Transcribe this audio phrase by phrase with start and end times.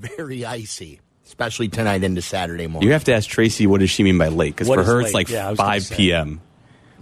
[0.00, 2.88] very icy, especially tonight into Saturday morning.
[2.88, 4.54] You have to ask Tracy what does she mean by late?
[4.56, 5.06] Because for her late?
[5.06, 5.96] it's like Yeah, I was gonna 5 say.
[5.96, 6.40] p.m.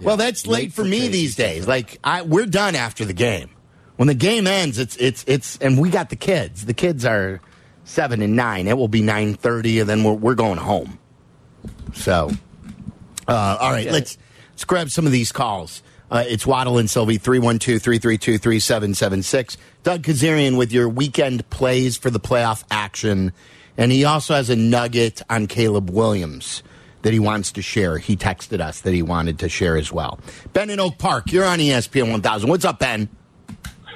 [0.01, 1.67] well, that's late, late for, for me Tracy these days.
[1.67, 3.49] Like I, we're done after the game.
[3.95, 6.65] When the game ends, it's it's it's, and we got the kids.
[6.65, 7.41] The kids are
[7.83, 8.67] seven and nine.
[8.67, 10.99] It will be nine thirty, and then we're we're going home.
[11.93, 12.31] So,
[13.27, 14.17] uh, all right, get let's
[14.51, 15.83] let's grab some of these calls.
[16.09, 19.57] Uh, it's Waddle and Silvy, 312 332 3776.
[19.83, 23.31] Doug Kezerian with your weekend plays for the playoff action.
[23.77, 26.63] And he also has a nugget on Caleb Williams
[27.01, 27.97] that he wants to share.
[27.97, 30.19] He texted us that he wanted to share as well.
[30.51, 32.49] Ben in Oak Park, you're on ESPN 1000.
[32.49, 33.07] What's up, Ben?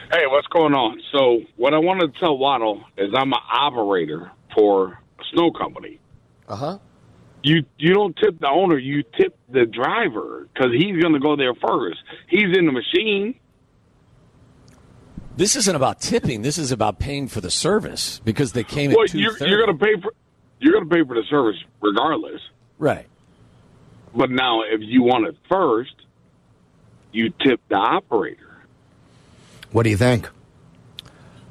[0.09, 1.01] Hey, what's going on?
[1.11, 5.99] So, what I wanted to tell Waddle is I'm an operator for a snow company.
[6.47, 6.77] Uh huh.
[7.41, 11.35] You you don't tip the owner, you tip the driver because he's going to go
[11.35, 11.97] there first.
[12.29, 13.35] He's in the machine.
[15.35, 16.41] This isn't about tipping.
[16.43, 19.77] This is about paying for the service because they came Well, at you're, you're going
[19.77, 20.13] to pay for
[20.59, 22.41] you're going to pay for the service regardless.
[22.77, 23.08] right.
[24.16, 25.95] But now, if you want it first,
[27.11, 28.58] you tip the operator.
[29.71, 30.30] What do you think?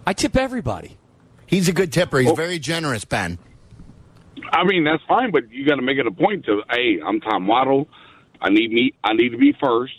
[0.07, 0.97] I tip everybody.
[1.47, 2.20] He's a good tipper.
[2.20, 2.35] He's Oh.
[2.37, 3.39] very generous, Ben.
[4.53, 7.20] I mean, that's fine, but you got to make it a point to, hey, I'm
[7.20, 7.89] Tom Waddle.
[8.41, 8.92] I need me.
[9.03, 9.95] I need to be first.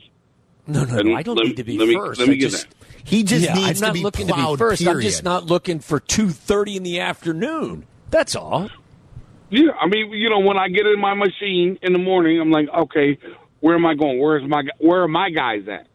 [0.66, 1.16] No, no, And no.
[1.16, 2.20] I don't let- need to be let me- first.
[2.22, 2.76] let me I get just, that.
[3.04, 4.86] He just yeah, needs I'm not to be looking to be plowed, first.
[4.88, 7.86] I'm just not looking for two thirty in the afternoon.
[8.10, 8.70] That's all.
[9.50, 12.50] Yeah, I mean, you know, when I get in my machine in the morning, I'm
[12.50, 13.18] like, okay,
[13.60, 14.20] where am I going?
[14.20, 15.88] Where's my where are my guys at?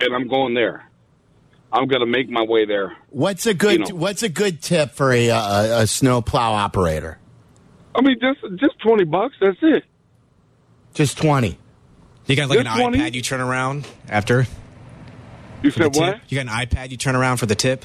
[0.00, 0.84] And I'm going there.
[1.72, 2.96] I'm gonna make my way there.
[3.10, 3.94] What's a good You know.
[3.96, 7.18] What's a good tip for a, a, a snow plow operator?
[7.94, 9.34] I mean, just just twenty bucks.
[9.40, 9.84] That's it.
[10.94, 11.58] Just twenty.
[12.26, 14.46] You got like an This one- iPad you turn around after?
[15.62, 16.20] You said what?
[16.28, 17.84] You got an iPad you turn around for the tip?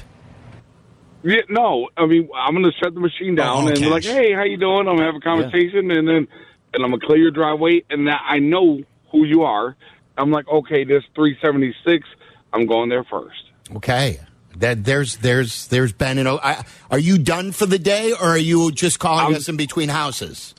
[1.22, 1.88] Yeah, no.
[1.96, 4.44] I mean, I'm gonna shut the machine oh, down Oh, and be like, hey, how
[4.44, 4.86] you doing?
[4.86, 6.28] I'm gonna have a conversation, and then
[6.74, 8.80] and I'm gonna clear your driveway, and that I know
[9.10, 9.76] who you are.
[10.16, 12.06] I'm like, okay, this 376.
[12.52, 13.42] I'm going there first.
[13.74, 14.20] Okay.
[14.58, 16.38] That there's there's there's Ben and O.
[16.42, 19.56] I, are you done for the day, or are you just calling I'm- us in
[19.56, 20.54] between houses?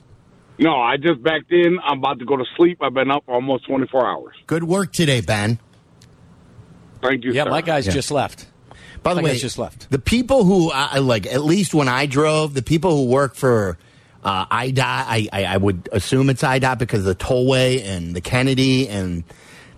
[0.58, 1.78] No, I just backed in.
[1.84, 2.78] I'm about to go to sleep.
[2.80, 4.36] I've been up almost 24 hours.
[4.46, 5.58] Good work today, Ben.
[7.00, 7.32] Thank you.
[7.32, 7.50] Yeah, sir.
[7.50, 8.46] my guys just left.
[9.02, 9.90] By the My way, guys just left.
[9.90, 13.34] The people who I I like, at least when I drove, the people who work
[13.34, 13.78] for
[14.24, 18.20] uh, IDOT, I, I, I would assume it's IDOT because of the tollway and the
[18.20, 19.22] Kennedy and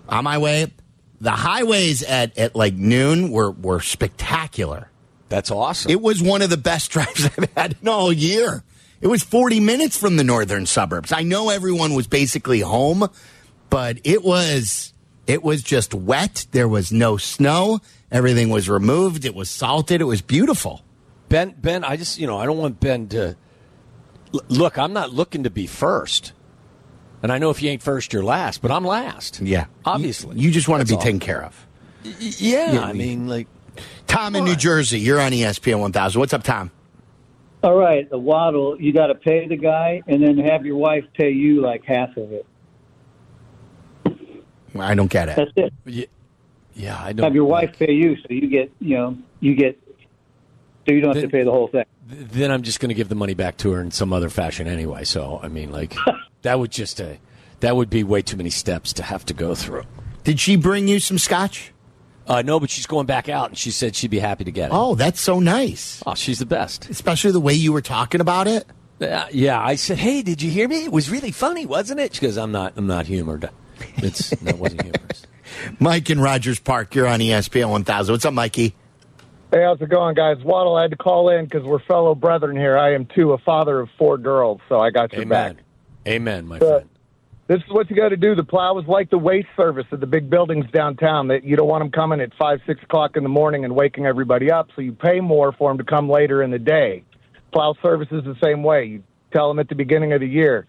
[0.08, 0.72] on my way,
[1.20, 4.90] the highways at, at like noon were, were spectacular.
[5.28, 5.90] That's awesome.
[5.90, 8.64] It was one of the best drives I've had in all year.
[9.00, 11.12] It was 40 minutes from the northern suburbs.
[11.12, 13.08] I know everyone was basically home,
[13.70, 14.92] but it was
[15.28, 16.46] it was just wet.
[16.50, 17.80] There was no snow.
[18.10, 19.24] Everything was removed.
[19.26, 20.00] It was salted.
[20.00, 20.82] It was beautiful.
[21.28, 23.36] Ben, Ben, I just, you know, I don't want Ben to
[24.48, 24.78] look.
[24.78, 26.32] I'm not looking to be first,
[27.22, 28.62] and I know if you ain't first, you're last.
[28.62, 29.40] But I'm last.
[29.40, 29.66] Yeah.
[29.84, 30.36] obviously.
[30.36, 31.02] You, you just want to be all.
[31.02, 31.66] taken care of.
[32.04, 33.46] Y- Yeah, Yeah, I mean, like,
[34.06, 36.18] Tom in New Jersey, you're on ESPN 1000.
[36.18, 36.70] What's up, Tom?
[37.62, 41.04] All right, the waddle, you got to pay the guy and then have your wife
[41.12, 42.46] pay you like half of it.
[44.78, 45.36] I don't get it.
[45.36, 45.72] That's it.
[45.84, 46.04] yeah,
[46.74, 47.24] yeah I don't.
[47.24, 49.78] Have your wife pay you so you get, you know, you get,
[50.86, 51.84] so you don't have to pay the whole thing.
[52.06, 54.66] then I'm just going to give the money back to her in some other fashion
[54.66, 55.04] anyway.
[55.04, 55.94] So I mean, like,
[56.42, 57.18] that would just a
[57.60, 59.84] that would be way too many steps to have to go through.
[60.24, 61.72] Did she bring you some scotch?
[62.26, 64.66] Uh, no, but she's going back out, and she said she'd be happy to get
[64.70, 64.74] it.
[64.74, 66.02] Oh, that's so nice.
[66.06, 66.90] Oh, she's the best.
[66.90, 68.66] Especially the way you were talking about it.
[69.00, 70.84] Uh, yeah, I said, "Hey, did you hear me?
[70.84, 72.74] It was really funny, wasn't it?" She goes, "I'm not.
[72.76, 73.48] I'm not humored.
[73.98, 75.26] It's that wasn't humorous."
[75.80, 78.12] Mike in Rogers Park, you're on ESPN 1000.
[78.12, 78.74] What's up, Mikey?
[79.50, 80.36] Hey, how's it going, guys?
[80.44, 82.76] Waddle, I had to call in because we're fellow brethren here.
[82.76, 85.54] I am too a father of four girls, so I got your Amen.
[85.54, 85.64] back.
[86.06, 86.88] Amen, my Uh, friend.
[87.46, 88.34] This is what you got to do.
[88.34, 91.28] The plow is like the waste service at the big buildings downtown.
[91.28, 94.04] That you don't want them coming at five, six o'clock in the morning and waking
[94.04, 94.68] everybody up.
[94.76, 97.04] So you pay more for them to come later in the day.
[97.50, 98.84] Plow service is the same way.
[98.84, 99.02] You
[99.32, 100.66] tell them at the beginning of the year,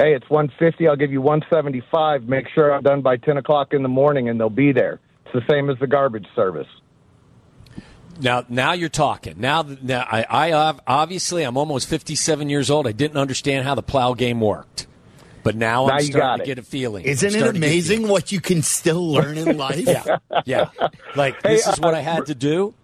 [0.00, 0.88] "Hey, it's one fifty.
[0.88, 2.24] I'll give you one seventy five.
[2.24, 5.34] Make sure I'm done by ten o'clock in the morning, and they'll be there." It's
[5.46, 6.66] the same as the garbage service.
[8.20, 9.34] Now, now you're talking.
[9.38, 12.86] Now, now I, I obviously I'm almost 57 years old.
[12.86, 14.86] I didn't understand how the plow game worked,
[15.42, 16.46] but now, Now I'm starting got to it.
[16.46, 17.04] get a feeling.
[17.06, 19.78] Isn't it starting to get a amazing what you can still learn in life?
[19.86, 20.70] Yeah, yeah.
[21.16, 22.74] Like this is what I had to do.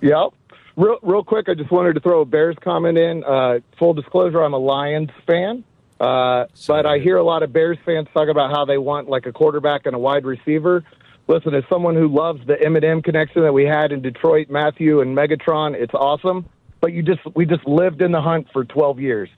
[0.00, 0.32] Yep.
[0.76, 3.24] Real, real quick, I just wanted to throw a Bears comment in.
[3.24, 5.64] Uh, full disclosure, I'm a Lions fan,
[6.00, 9.26] uh, but I hear a lot of Bears fans talk about how they want like
[9.26, 10.84] a quarterback and a wide receiver.
[11.26, 15.16] Listen, as someone who loves the Eminem connection that we had in Detroit, Matthew and
[15.16, 16.46] Megatron, it's awesome.
[16.80, 19.28] but you just we just lived in the hunt for 12 years.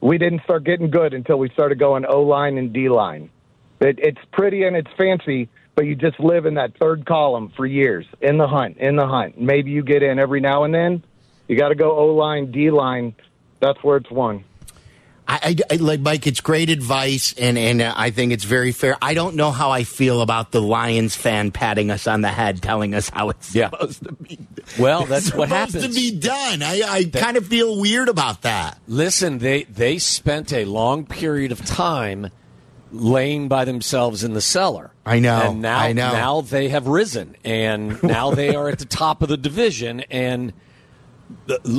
[0.00, 3.30] We didn't start getting good until we started going O line and D line.
[3.80, 7.66] It, it's pretty and it's fancy, but you just live in that third column for
[7.66, 9.40] years in the hunt, in the hunt.
[9.40, 11.04] Maybe you get in every now and then.
[11.46, 13.14] You got to go O line, D line.
[13.60, 14.44] That's where it's won.
[15.30, 16.26] I, I, I- like Mike.
[16.26, 18.96] It's great advice, and and uh, I think it's very fair.
[19.02, 22.62] I don't know how I feel about the Lions fan patting us on the head,
[22.62, 23.68] telling us how it's Yeah.
[23.70, 24.38] supposed to be.
[24.78, 25.86] Well, that's what happens.
[25.86, 26.62] to be done.
[26.62, 28.78] I, I kind of feel weird about that.
[28.88, 32.30] Listen, they they spent a long period of time
[32.90, 34.90] laying by themselves in the cellar.
[35.04, 36.12] I know, And now I know.
[36.12, 40.54] now they have risen and now they are at the top of the division and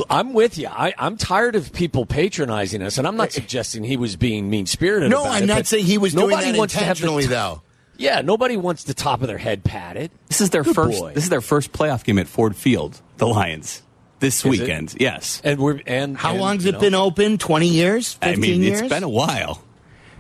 [0.10, 0.68] I'm with you.
[0.68, 3.42] I, I'm tired of people patronizing us, and I'm not eh, eh.
[3.42, 5.10] suggesting he was being mean spirited.
[5.10, 7.04] No, about I'm it, not saying he was doing nobody that wants to have the
[7.04, 7.62] intentionally, t- though.
[7.98, 10.12] Yeah, nobody wants the top of their head patted.
[10.28, 11.00] This is their Good first.
[11.00, 11.14] boy.
[11.14, 13.02] This is their first playoff game at Ford Field.
[13.18, 13.82] The Lions
[14.20, 14.50] this it?
[14.50, 14.96] weekend.
[15.00, 15.42] Yes.
[15.44, 17.38] And we're and How and, long's it know, been open?
[17.38, 18.18] Twenty years?
[18.22, 18.82] I Fifteen mean, years?
[18.82, 19.64] it's been a while.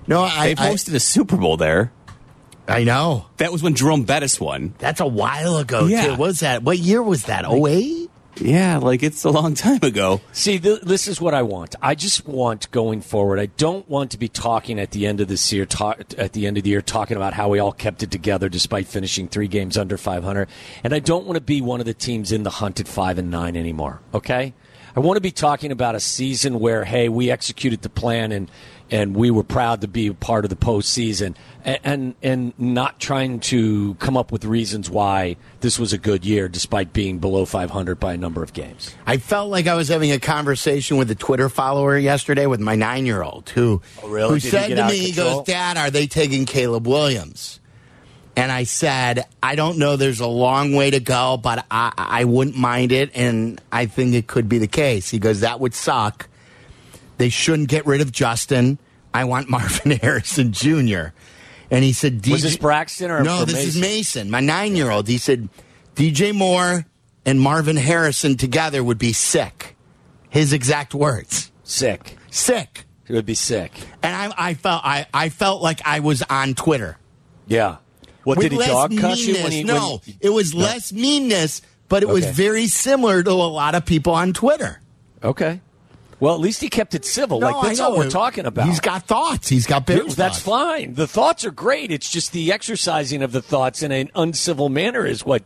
[0.07, 1.91] no, I, They've hosted a Super Bowl there.
[2.67, 3.25] I know.
[3.37, 4.75] That was when Jerome Bettis won.
[4.77, 5.87] That's a while ago.
[5.87, 6.03] Yeah.
[6.03, 6.09] Too.
[6.11, 6.63] What was that?
[6.63, 7.45] What year was that?
[7.47, 8.08] Oh eight.
[8.41, 10.21] Yeah, like it's a long time ago.
[10.31, 11.75] See, th- this is what I want.
[11.81, 13.39] I just want going forward.
[13.39, 15.67] I don't want to be talking at the end of this year,
[16.17, 18.87] at the end of the year, talking about how we all kept it together despite
[18.87, 20.47] finishing three games under 500.
[20.83, 23.17] And I don't want to be one of the teams in the hunt at five
[23.17, 24.01] and nine anymore.
[24.13, 24.53] Okay,
[24.95, 28.49] I want to be talking about a season where, hey, we executed the plan and
[28.91, 32.99] and we were proud to be a part of the postseason, and and, and not
[32.99, 37.45] trying to come up with reasons why this was a good year despite being below
[37.45, 38.95] 500 by a number of games.
[39.05, 42.75] I felt like I was having a conversation with a Twitter follower yesterday with my
[42.75, 44.29] nine year old who, Oh, really?
[44.35, 47.59] who Did said to me, he goes, Dad, are they taking Caleb Williams?
[48.35, 49.97] And I said, I don't know.
[49.97, 53.11] There's a long way to go, but I, I wouldn't mind it.
[53.13, 55.09] And I think it could be the case.
[55.09, 56.28] He goes, That would suck.
[57.19, 58.79] They shouldn't get rid of Justin.
[59.13, 61.09] I want Marvin Harrison Jr.
[61.69, 63.45] And he said, Was DJ this Braxton or no?
[63.45, 63.81] this is Mason?
[63.81, 65.07] Mason, my nine-year-old.
[65.07, 65.49] He said,
[65.95, 66.85] DJ Moore
[67.25, 69.75] and Marvin Harrison together would be sick.
[70.29, 72.15] His exact words: Sick.
[72.31, 72.85] sick.
[73.07, 73.71] It would be sick.
[74.03, 76.97] And I, I felt, I, I felt like I was on Twitter.
[77.47, 77.77] Yeah.
[78.23, 79.63] What With did he dog cuss you when he?
[79.63, 83.85] no, when- it was less meanness, but it was very similar to a lot of
[83.85, 84.79] people on Twitter.
[85.23, 85.61] okay.
[86.19, 87.39] Well, at least he kept it civil.
[87.39, 88.67] No, like that's all we're talking about.
[88.67, 89.47] He's got thoughts.
[89.47, 90.05] He's got big.
[90.05, 90.93] Yeah, That's fine.
[90.95, 91.91] The thoughts are great.
[91.91, 95.43] It's just the exercising of the thoughts in an uncivil manner is what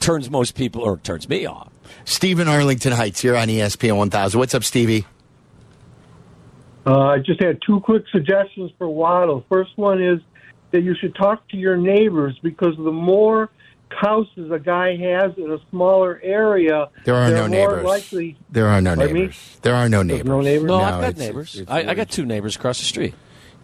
[0.00, 1.72] turns most people or turns me off.
[2.04, 4.38] Stephen Arlington Heights here on ESPN 1000.
[4.38, 5.06] What's up, Stevie?
[6.86, 9.44] Uh, I just had two quick suggestions for Waddle.
[9.48, 10.20] First one is
[10.70, 13.50] that you should talk to your neighbors because the more
[13.90, 17.84] houses a guy has in a smaller area, There are they're no more neighbors.
[17.84, 18.36] likely.
[18.50, 19.20] There are no Pardon me?
[19.20, 19.58] neighbors.
[19.62, 20.24] There are no neighbors.
[20.26, 20.66] no neighbors?
[20.68, 21.54] No, No, I've got it's- neighbors.
[21.56, 23.14] it's I, I got two neighbors across the street.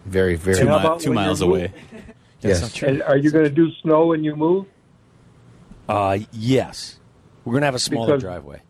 [0.05, 0.59] Very, very.
[0.59, 1.71] And how Mi- two miles away.
[2.41, 2.83] That's Yes.
[2.83, 4.65] And are you going to do snow when you move?
[5.87, 6.99] Uh, yes.
[7.45, 8.61] We're gonna have a smaller Because- driveway.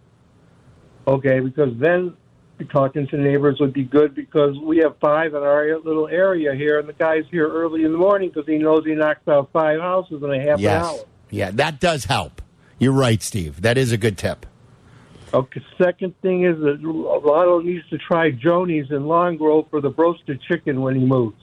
[1.08, 2.16] Okay, because then
[2.72, 6.80] talking to neighbors would be good because we have five in our little area here,
[6.80, 9.80] and the guy's here early in the morning because he knows he knocks out five
[9.82, 11.00] houses in a half an hour.
[11.34, 12.42] Yeah, that does help.
[12.80, 13.62] You're right, Steve.
[13.62, 14.46] That is a good tip.
[15.34, 15.62] Okay.
[15.82, 20.40] Second thing is that Lotto needs to try Joni's in Long Grove for the roasted
[20.48, 21.38] chicken when he moves.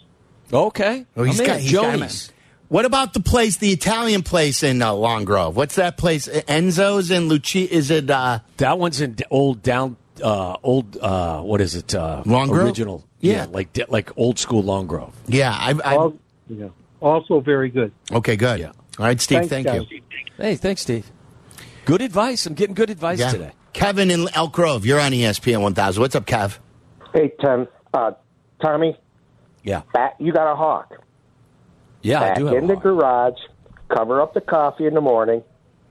[0.52, 1.06] Okay.
[1.16, 2.00] Oh, he's I'm got, he's got him.
[2.00, 2.32] Joni's.
[2.68, 5.56] What about the place, the Italian place in uh, Long Grove?
[5.56, 6.28] What's that place?
[6.28, 7.68] Enzo's in Lucia?
[7.72, 8.08] Is it?
[8.08, 10.96] Uh, That one's in old down, uh, old.
[10.96, 11.92] Uh, what is it?
[11.92, 12.66] Uh, Long Grove?
[12.66, 13.04] Original.
[13.18, 13.46] Yeah.
[13.50, 15.12] like di- like old school Long Grove.
[15.26, 16.16] yeah, I, I, Al-
[16.48, 16.68] yeah.
[17.00, 17.90] Also very good.
[18.12, 18.60] okay, good.
[18.60, 18.72] Yeah.
[19.00, 19.38] All right, Steve.
[19.48, 19.86] Thanks, thank guys.
[19.90, 20.00] you.
[20.36, 21.10] Hey, thanks, Steve.
[21.86, 22.44] Good advice.
[22.46, 23.30] I'm getting good advice Yeah.
[23.30, 23.50] today.
[23.72, 26.00] Kevin in Elk Grove, you're on ESPN 1000.
[26.00, 26.58] What's up, Kev?
[27.14, 27.66] Hey, Tim.
[27.94, 28.12] Uh,
[28.60, 28.96] Tommy,
[29.64, 30.92] Yeah, back, you got a hawk.
[32.02, 32.56] yeah, I do have.
[32.56, 32.82] in a the hawk.
[32.82, 33.38] garage,
[33.88, 35.42] cover up the coffee in the morning,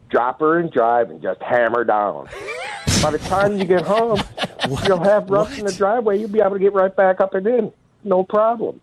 [0.10, 2.28] drop her and drive, and just hammer down.
[3.02, 4.22] By the time you get home,
[4.86, 6.20] you'll have rust in the driveway.
[6.20, 7.72] You'll be able to get right back up and in.
[8.04, 8.82] No problem.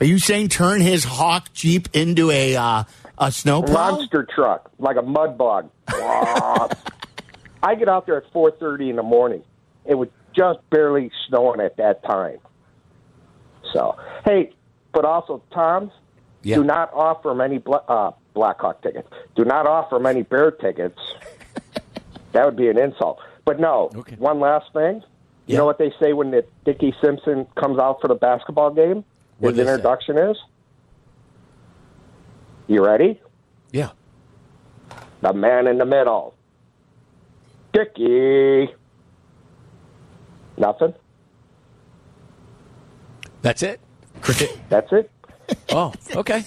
[0.00, 2.84] Are you saying turn his Hawk Jeep into a uh,
[3.20, 3.72] a snowplow?
[3.74, 5.70] Monster truck, like a mud bog.
[5.88, 9.42] I get out there at 4.30 in the morning.
[9.84, 12.38] It was just barely snowing at that time.
[13.72, 14.52] So, hey,
[14.92, 15.92] but also, Tom's,
[16.42, 19.08] do not offer many Bla- uh, Blackhawk tickets.
[19.36, 20.98] Do not offer many Bear tickets.
[22.32, 23.20] that would be an insult.
[23.44, 24.16] But no, Okay.
[24.16, 25.02] one last thing.
[25.46, 29.04] You know what they say when the Dickie Simpson comes out for the basketball game?
[29.38, 29.74] What'd His they say?
[29.74, 30.36] introduction is.
[32.70, 33.20] You ready?
[33.72, 33.90] Yeah.
[35.22, 36.36] The man in the middle.
[37.72, 38.72] Dickie.
[40.56, 40.94] Nothing.
[43.42, 43.80] That's it.
[44.20, 44.56] Cricket.
[44.68, 45.10] That's it.
[45.72, 46.44] Oh, okay.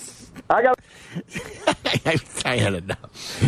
[0.50, 0.80] I got.
[2.06, 3.44] I, I had enough.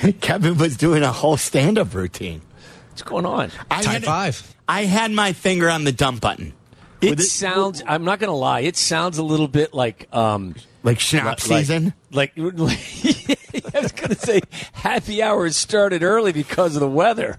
[0.22, 2.40] Kevin was doing a whole stand-up routine.
[2.88, 3.50] What's going on?
[3.70, 4.56] I Time had, five.
[4.66, 6.54] I had my finger on the dump button.
[7.00, 7.82] It it- sounds.
[7.86, 8.60] I'm not going to lie.
[8.60, 11.94] It sounds a little bit like um, Like schnapps like- season.
[12.10, 12.78] Like, like
[13.74, 14.40] I was going to say,
[14.72, 17.38] happy hour has started early because of the weather.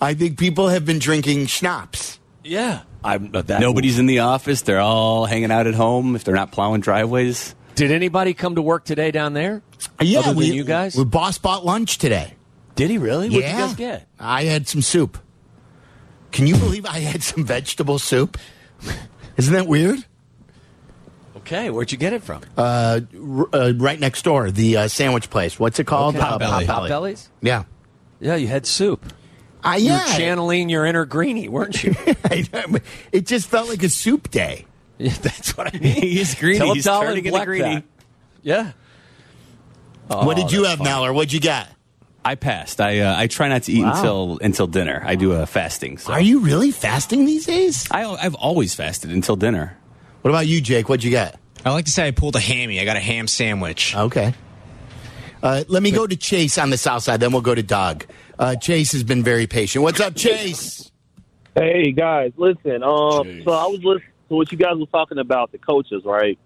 [0.00, 2.18] I think people have been drinking schnapps.
[2.44, 3.60] Yeah, I'm uh, that.
[3.60, 4.62] Nobody's in the office.
[4.62, 7.54] They're all hanging out at home if they're not plowing driveways.
[7.74, 9.62] Did anybody come to work today down there?
[10.00, 10.94] Yeah, Other than we, you guys?
[10.94, 12.34] We boss bought lunch today.
[12.74, 13.28] Did he really?
[13.30, 14.08] What'd yeah, you guys get?
[14.20, 15.16] I had some soup.
[16.32, 18.36] Can you believe I had some vegetable soup?
[19.36, 20.04] Isn't that weird?
[21.38, 22.42] Okay, where'd you get it from?
[22.56, 25.58] Uh, r- uh, right next door, the uh, sandwich place.
[25.58, 26.16] What's it called?
[26.16, 26.24] Okay.
[26.24, 26.66] Uh, Potbelly.
[26.66, 27.28] Pot bellies.
[27.42, 27.64] Yeah.
[28.20, 29.04] Yeah, you had soup.
[29.62, 29.98] Uh, You yeah.
[30.04, 31.94] were channeling your inner greenie, weren't you?
[33.12, 34.64] it just felt like a soup day.
[34.98, 35.94] yeah, that's what I mean.
[35.94, 36.58] He's greedy.
[36.58, 37.62] Tell He's turning into greedy.
[37.64, 37.84] that.
[38.42, 38.72] Yeah.
[40.08, 40.84] what did you have, fun.
[40.86, 41.14] Mallory?
[41.14, 41.68] What'd you get?
[42.24, 42.80] I passed.
[42.80, 43.94] I uh, I try not to eat Wow.
[43.96, 45.02] until until dinner.
[45.04, 45.98] I do a fasting.
[45.98, 47.86] So Are you really fasting these days?
[47.90, 49.76] I, I've always fasted until dinner.
[50.22, 50.88] What about you, Jake?
[50.88, 51.38] What'd you get?
[51.64, 52.80] I like to say I pulled a hammy.
[52.80, 53.94] I got a ham sandwich.
[53.94, 54.32] Okay.
[55.42, 58.06] Uh, let me go to Chase on the south side, then we'll go to Doug.
[58.38, 59.82] Uh, Chase has been very patient.
[59.82, 60.90] What's up, Chase?
[61.54, 62.82] Hey guys, listen.
[62.82, 66.38] Um, so I was listening to what you guys were talking about the coaches, right?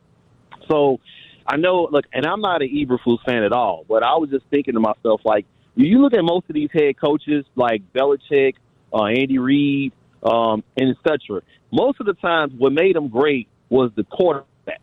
[0.69, 0.99] So
[1.47, 4.45] I know, look, and I'm not an Eberflus fan at all, but I was just
[4.51, 5.47] thinking to myself, like,
[5.87, 8.55] you look at most of these head coaches, like Belichick,
[8.93, 9.93] uh, Andy Reid,
[10.23, 11.43] um, and etc.
[11.73, 14.81] Most of the times, what made them great was the quarterback.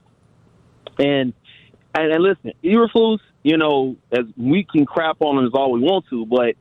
[0.98, 1.34] And
[1.98, 5.80] and, and listen, Eberflus, you know, as we can crap on him as all we
[5.80, 6.56] want to, but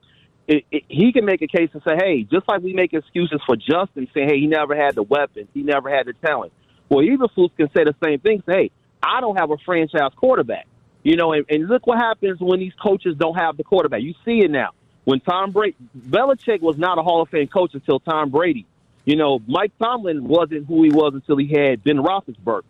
[0.46, 3.40] it, it, he can make a case and say, hey, just like we make excuses
[3.46, 6.52] for Justin, saying, hey, he never had the weapons, he never had the talent.
[6.88, 8.42] Well, Eberflus can say the same thing.
[8.46, 8.70] Say, hey,
[9.02, 10.66] I don't have a franchise quarterback.
[11.04, 14.02] You know, and, and look what happens when these coaches don't have the quarterback.
[14.02, 14.70] You see it now.
[15.04, 18.66] When Tom Brady, Belichick was not a Hall of Fame coach until Tom Brady.
[19.04, 22.62] You know, Mike Tomlin wasn't who he was until he had Ben Roethlisberger.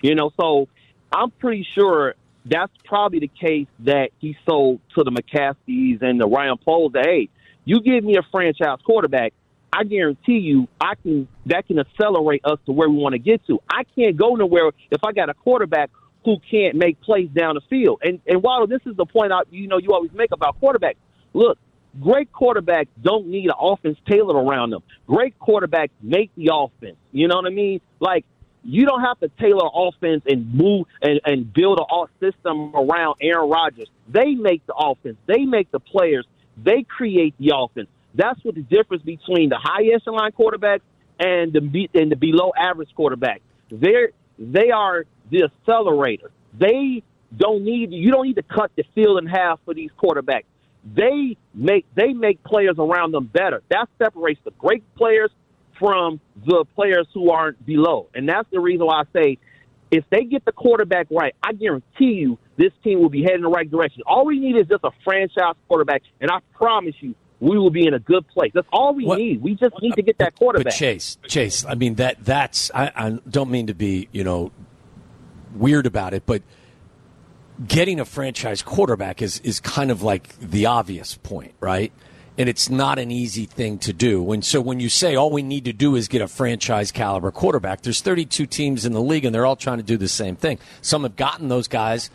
[0.00, 0.68] You know, so
[1.12, 2.14] I'm pretty sure
[2.46, 7.04] that's probably the case that he sold to the McCaskies and the Ryan Poles that
[7.04, 7.28] hey,
[7.64, 9.34] you give me a franchise quarterback,
[9.72, 13.46] I guarantee you I can that can accelerate us to where we want to get
[13.46, 13.60] to.
[13.68, 15.90] I can't go nowhere if I got a quarterback
[16.24, 18.00] who can't make plays down the field.
[18.02, 20.96] And and while this is the point I you know you always make about quarterbacks.
[21.34, 21.58] Look,
[22.00, 24.82] great quarterbacks don't need an offense tailored around them.
[25.06, 26.96] Great quarterbacks make the offense.
[27.12, 27.80] You know what I mean?
[28.00, 28.24] Like
[28.64, 33.16] you don't have to tailor offense and move and, and build a off system around
[33.20, 33.88] Aaron Rodgers.
[34.08, 35.16] They make the offense.
[35.26, 36.26] They make the players.
[36.56, 37.88] They create the offense.
[38.14, 40.82] That's what the difference between the high echelon quarterbacks
[41.18, 43.40] and the and the below average quarterbacks.
[43.70, 46.30] They're they are the accelerator.
[46.56, 47.02] They
[47.36, 50.44] don't need you don't need to cut the field in half for these quarterbacks.
[50.94, 53.62] They make they make players around them better.
[53.70, 55.30] That separates the great players
[55.78, 58.08] from the players who aren't below.
[58.14, 59.38] And that's the reason why I say
[59.90, 63.42] if they get the quarterback right, I guarantee you this team will be heading in
[63.42, 64.02] the right direction.
[64.06, 67.86] All we need is just a franchise quarterback, and I promise you we will be
[67.86, 68.52] in a good place.
[68.54, 69.42] That's all we What- need.
[69.42, 70.66] We just need to get that quarterback.
[70.66, 74.50] But Chase, Chase, I mean that that's I, I don't mean to be you know
[75.54, 76.42] weird about it, but
[77.66, 81.92] getting a franchise quarterback is is kind of like the obvious point, right?
[82.38, 84.32] And it's not an easy thing to do.
[84.32, 87.30] And so when you say all we need to do is get a franchise caliber
[87.30, 90.34] quarterback, there's 32 teams in the league and they're all trying to do the same
[90.34, 90.58] thing.
[90.80, 92.08] Some have gotten those guys,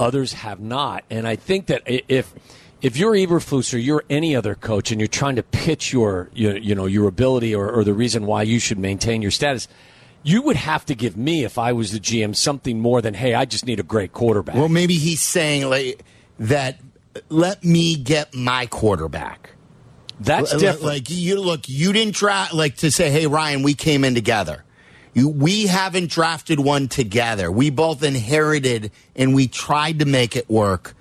[0.00, 1.04] others have not.
[1.08, 2.34] And I think that if
[2.82, 6.52] if you're Eberflus or you're any other coach and you're trying to pitch your you,
[6.54, 9.68] you know your ability or, or the reason why you should maintain your status,
[10.24, 13.34] you would have to give me if I was the GM something more than hey
[13.34, 14.56] I just need a great quarterback.
[14.56, 16.02] Well, maybe he's saying like
[16.40, 16.80] that.
[17.28, 19.50] Let me get my quarterback.
[20.18, 20.84] That's L- different.
[20.84, 24.64] Like you look, you didn't draft like to say, "Hey, Ryan, we came in together."
[25.12, 27.50] You, we haven't drafted one together.
[27.50, 30.94] We both inherited, and we tried to make it work.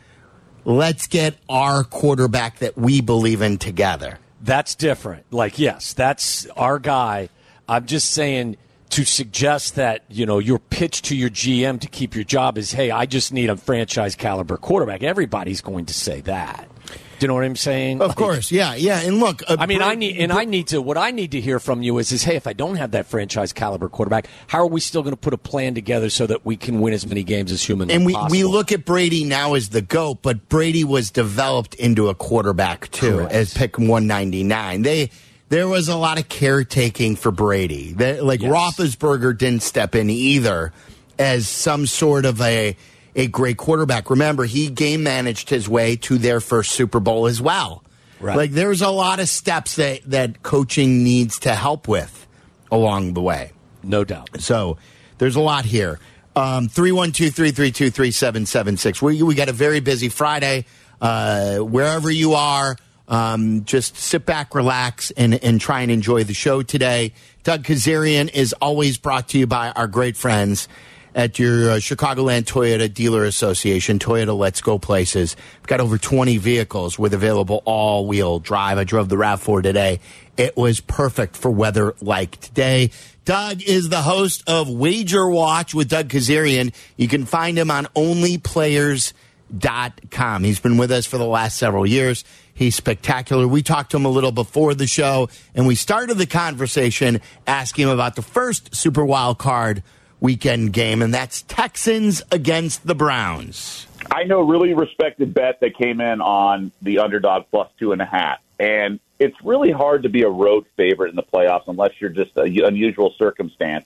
[0.65, 4.20] Let's get our quarterback that we believe in together.
[4.39, 5.25] That's different.
[5.32, 7.30] Like, yes, that's our guy.
[7.68, 8.58] I'm just saying
[8.93, 12.71] to suggest that, you know, your pitch to your GM to keep your job is,
[12.71, 15.01] hey, I just need a franchise caliber quarterback.
[15.01, 16.69] Everybody's going to say that.
[16.88, 18.01] Do you know what I'm saying?
[18.01, 19.00] Of Like, course, yeah, yeah.
[19.00, 20.81] And look, uh, I mean, I need, and I need to.
[20.81, 23.05] What I need to hear from you is, is hey, if I don't have that
[23.07, 26.45] franchise caliber quarterback, how are we still going to put a plan together so that
[26.45, 28.31] we can win as many games as humanly and we, possible?
[28.31, 32.91] we look at Brady now as the GOAT, but Brady was developed into a quarterback
[32.91, 33.31] too, Correct.
[33.31, 34.81] as pick 199.
[34.81, 35.09] They
[35.53, 37.93] there was a lot of caretaking for Brady.
[37.93, 38.51] That, like Yes.
[38.51, 40.74] Roethlisberger didn't step in either
[41.19, 42.75] as some sort of a
[43.15, 44.10] a great quarterback.
[44.10, 47.83] Remember, he game managed his way to their first Super Bowl as well.
[48.19, 48.36] Right.
[48.36, 52.25] Like there's a lot of steps that that coaching needs to help with
[52.72, 53.51] along the way.
[53.83, 54.41] No doubt.
[54.41, 54.77] So
[55.19, 56.00] there's a lot here.
[56.36, 59.03] Um, 312-332-3776.
[59.03, 60.65] We, we got a very busy Friday.
[61.00, 62.75] Uh, wherever you are,
[63.13, 67.13] um, just sit back, relax, and, and try and enjoy the show today.
[67.43, 70.67] Doug Kezerian is always brought to you by our great friends
[71.13, 75.36] at your uh, Chicagoland Toyota Dealer Association, Toyota Let's Go Places.
[75.60, 78.79] We've got over 20 vehicles with available all wheel drive.
[78.79, 80.00] I drove the RAV4 today.
[80.36, 82.89] It was perfect for weather like today.
[83.25, 86.74] Doug is the host of Wager Watch with Doug Kezerian.
[86.98, 90.43] You can find him on onlyplayers.com.
[90.43, 92.25] He's been with us for the last several years.
[92.53, 93.48] He's spectacular.
[93.48, 97.86] We talked to him a little before the show, and we started the conversation asking
[97.86, 99.83] him about the first Super Wild Card
[100.19, 103.88] weekend game, and that's Texans against the Browns.
[104.12, 108.05] I know really respected bet that came in on the underdog plus two and a
[108.05, 108.39] half.
[108.60, 112.36] And it's really hard to be a road favorite in the playoffs unless you're just
[112.38, 113.86] an unusual circumstance.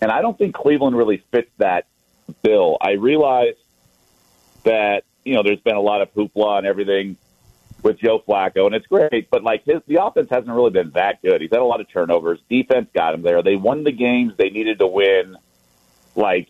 [0.00, 1.86] And I don't think Cleveland really fits that
[2.42, 2.76] bill.
[2.80, 3.54] I realize
[4.64, 7.16] that, you know, there's been a lot of hoopla and everything
[7.82, 11.22] with Joe Flacco, and it's great, but like his the offense hasn't really been that
[11.22, 11.40] good.
[11.40, 12.38] He's had a lot of turnovers.
[12.48, 13.42] Defense got him there.
[13.42, 15.36] They won the games they needed to win.
[16.14, 16.48] Like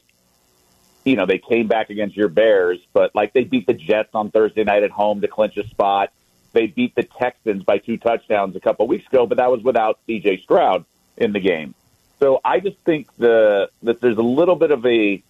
[1.04, 4.30] you know, they came back against your Bears, but like they beat the Jets on
[4.30, 6.12] Thursday night at home to clinch a spot.
[6.52, 10.00] They beat the Texans by two touchdowns a couple weeks ago, but that was without
[10.08, 10.84] CJ Stroud
[11.16, 11.74] in the game.
[12.18, 15.22] So I just think the that there's a little bit of a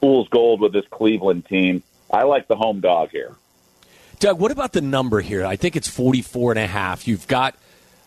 [0.00, 1.82] fool's gold with this Cleveland team.
[2.10, 3.36] I like the home dog here.
[4.18, 5.44] Doug, what about the number here?
[5.44, 7.06] I think it's 44 and a half.
[7.06, 7.54] You've got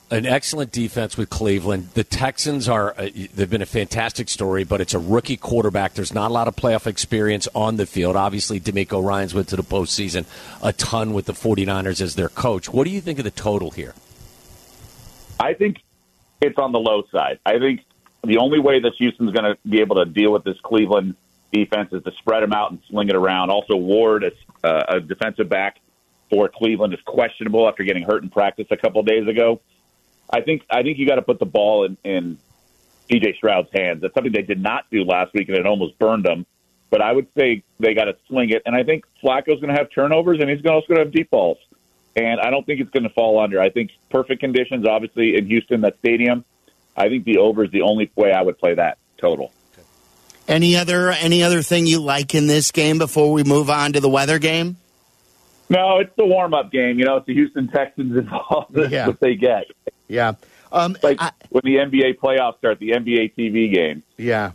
[0.10, 1.90] an excellent defense with Cleveland.
[1.94, 5.94] The Texans are uh, they've been a fantastic story, but it's a rookie quarterback.
[5.94, 8.18] There's not a lot of playoff experience on the field.
[8.18, 10.26] Obviously, DeMeco Ryans went to the postseason
[10.62, 12.70] a ton with the 49ers as their coach.
[12.70, 13.94] What do you think of the total here?
[15.40, 15.78] I think
[16.42, 17.40] it's on the low side.
[17.46, 17.86] I think
[18.22, 21.16] the only way that Houston's going to be able to deal with this Cleveland
[21.54, 23.50] defense is to spread them out and sling it around.
[23.50, 25.78] Also, Ward, a, uh, a defensive back
[26.32, 29.62] for Cleveland, is questionable after getting hurt in practice a couple days ago.
[30.30, 32.40] I think I think you got to put the ball in, in
[33.10, 34.02] DJ Stroud's hands.
[34.02, 36.46] That's something they did not do last week, and it almost burned them.
[36.90, 39.76] But I would say they got to sling it, and I think Flacco's going to
[39.76, 41.58] have turnovers, and he's also going to have deep balls.
[42.16, 43.62] And I don't think it's going to fall under.
[43.62, 46.44] I think perfect conditions, obviously in Houston, that stadium.
[46.96, 49.54] I think the over is the only way I would play that total.
[50.48, 54.02] Any other any other thing you like in this game before we move on to
[54.02, 54.76] the weather game?
[55.72, 57.00] No, it's the warm up game.
[57.00, 58.74] You know, it's the Houston Texans involved.
[58.76, 59.08] That's Yeah.
[59.08, 59.66] what they get.
[60.10, 60.34] Yeah.
[60.72, 64.04] Um, Like when the NBA playoffs start, the NBA TV game.
[64.18, 64.52] Yeah.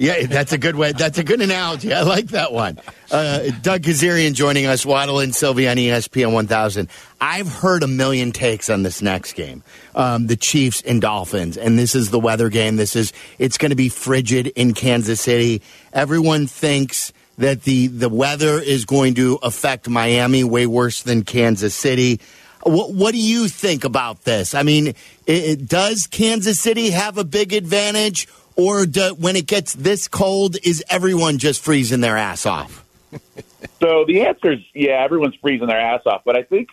[0.00, 0.92] Yeah, that's a good way.
[0.92, 1.92] That's a good analogy.
[1.92, 2.78] I like that one.
[3.10, 6.88] Uh, Doug Kezerian joining us, Waddle and Sylvia on ESPN 1000.
[7.20, 9.64] I've heard a million takes on this next game,
[9.96, 12.76] um, the Chiefs and Dolphins, and this is the weather game.
[12.76, 15.62] This is it's going to be frigid in Kansas City.
[15.92, 21.74] Everyone thinks that the the weather is going to affect Miami way worse than Kansas
[21.74, 22.20] City.
[22.64, 24.54] What, what do you think about this?
[24.54, 24.96] I mean, it,
[25.26, 30.56] it- does Kansas City have a big advantage, or do, when it gets this cold,
[30.64, 32.84] is everyone just freezing their ass off?
[33.80, 36.68] So the answer is yeah, everyone's freezing their ass off, but I think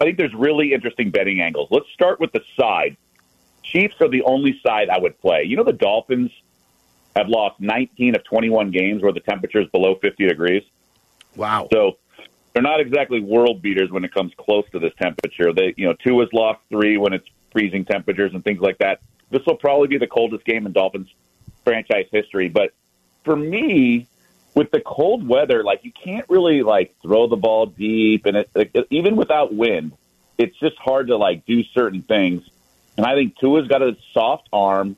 [0.00, 1.68] I think there's really interesting betting angles.
[1.70, 2.96] Let's start with the side.
[3.62, 5.44] Chiefs are the only side I would play.
[5.44, 6.32] You know the Dolphins
[7.16, 10.62] have lost 19 of 21 games where the temperature is below 50 degrees.
[11.36, 11.68] Wow.
[11.72, 11.98] So
[12.52, 15.52] they're not exactly world beaters when it comes close to this temperature.
[15.52, 19.00] They, you know, Tua has lost three when it's freezing temperatures and things like that.
[19.30, 21.08] This will probably be the coldest game in Dolphins
[21.64, 22.48] franchise history.
[22.48, 22.72] But
[23.24, 24.06] for me,
[24.54, 28.50] with the cold weather, like you can't really like throw the ball deep, and it,
[28.54, 29.92] like, even without wind,
[30.38, 32.42] it's just hard to like do certain things.
[32.96, 34.96] And I think Tua's got a soft arm,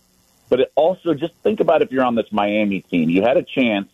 [0.53, 3.43] but it also just think about if you're on this Miami team, you had a
[3.43, 3.89] chance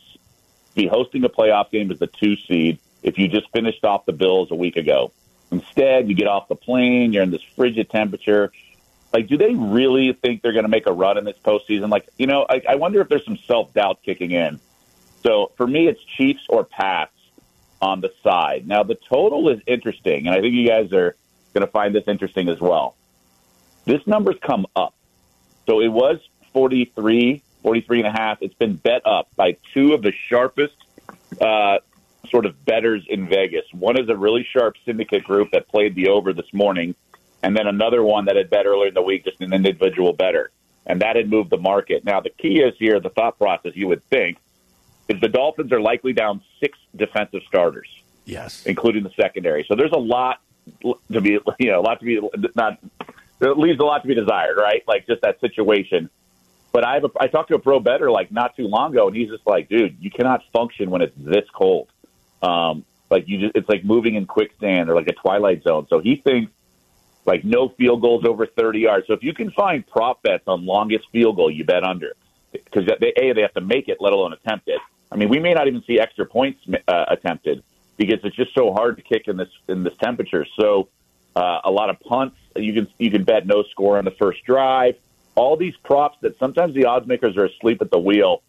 [0.71, 4.07] to be hosting a playoff game as the two seed if you just finished off
[4.07, 5.13] the Bills a week ago.
[5.53, 8.51] Instead, you get off the plane, you're in this frigid temperature.
[9.13, 11.91] Like, do they really think they're going to make a run in this postseason?
[11.91, 14.59] Like, you know, I, I wonder if there's some self doubt kicking in.
[15.23, 17.15] So for me, it's Chiefs or Pats
[17.81, 18.67] on the side.
[18.67, 21.15] Now, the total is interesting, and I think you guys are
[21.55, 22.97] going to find this interesting as well.
[23.85, 24.97] This number's come up.
[25.65, 26.19] So it was
[26.53, 28.39] 43, 43 and a half.
[28.43, 30.77] It's been bet up by two of the sharpest
[31.41, 31.79] uh,
[32.31, 33.65] sort of betters in Vegas.
[33.73, 36.95] One is a really sharp syndicate group that played the over this morning,
[37.43, 40.51] and then another one that had bet earlier in the week, just an individual better,
[40.87, 42.05] and that had moved the market.
[42.05, 44.39] Now the key is here, the thought process you would think
[45.09, 47.89] is the Dolphins are likely down six defensive starters,
[48.27, 48.67] Yes.
[48.67, 49.65] including the secondary.
[49.69, 50.41] So there's a lot
[50.83, 52.21] to be, you know, a lot to be
[52.55, 52.79] not.
[53.41, 54.83] It leaves a lot to be desired, right?
[54.89, 56.11] Like just that situation.
[56.79, 59.09] But I have a, I talked to a pro better like not too long ago,
[59.09, 61.89] and he's just like, dude, you cannot function when it's this cold.
[62.41, 65.89] Um, like you just, it's like moving in quicksand or like a twilight zone.
[65.91, 66.53] So he thinks
[67.27, 69.09] like no field goals over 30 yards.
[69.09, 72.15] So if you can find prop bets on longest field goal, you bet under
[72.53, 74.81] because they a they have to make it, let alone attempt it.
[75.11, 77.65] I mean, we may not even see extra points uh, attempted
[77.97, 80.47] because it's just so hard to kick in this in this temperature.
[80.57, 80.91] So
[81.35, 82.37] uh, a lot of punts.
[82.55, 84.95] You can you can bet no score on the first drive.
[85.39, 88.43] All these props that sometimes the odds makers are asleep at the wheel.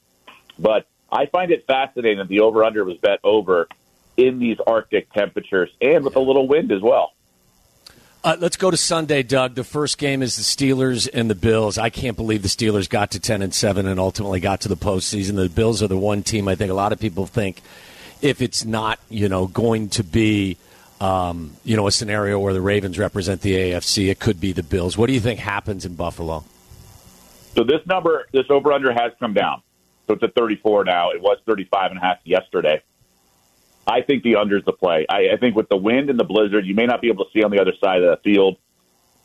[0.58, 3.67] But I find it fascinating that the over under was bet over
[4.17, 7.13] in these Arctic temperatures and with a little wind as well.
[8.23, 9.54] Uh, let's go to Sunday, Doug.
[9.54, 11.78] The first game is the Steelers and the Bills.
[11.78, 14.75] I can't believe the Steelers got to ten and seven and ultimately got to the
[14.75, 15.36] postseason.
[15.36, 17.62] The Bills are the one team I think a lot of people think
[18.21, 20.58] if it's not you know going to be
[20.99, 24.63] um, you know a scenario where the Ravens represent the AFC, it could be the
[24.63, 24.97] Bills.
[24.97, 26.43] What do you think happens in Buffalo?
[27.60, 29.62] So this number, this over under has come down.
[30.08, 31.12] So it's at 34 now.
[31.12, 32.82] It was 35 and a half yesterday.
[33.86, 35.06] I think the under is the play.
[35.10, 37.32] I, I think with the wind and the blizzard, you may not be able to
[37.34, 38.56] see on the other side of the field.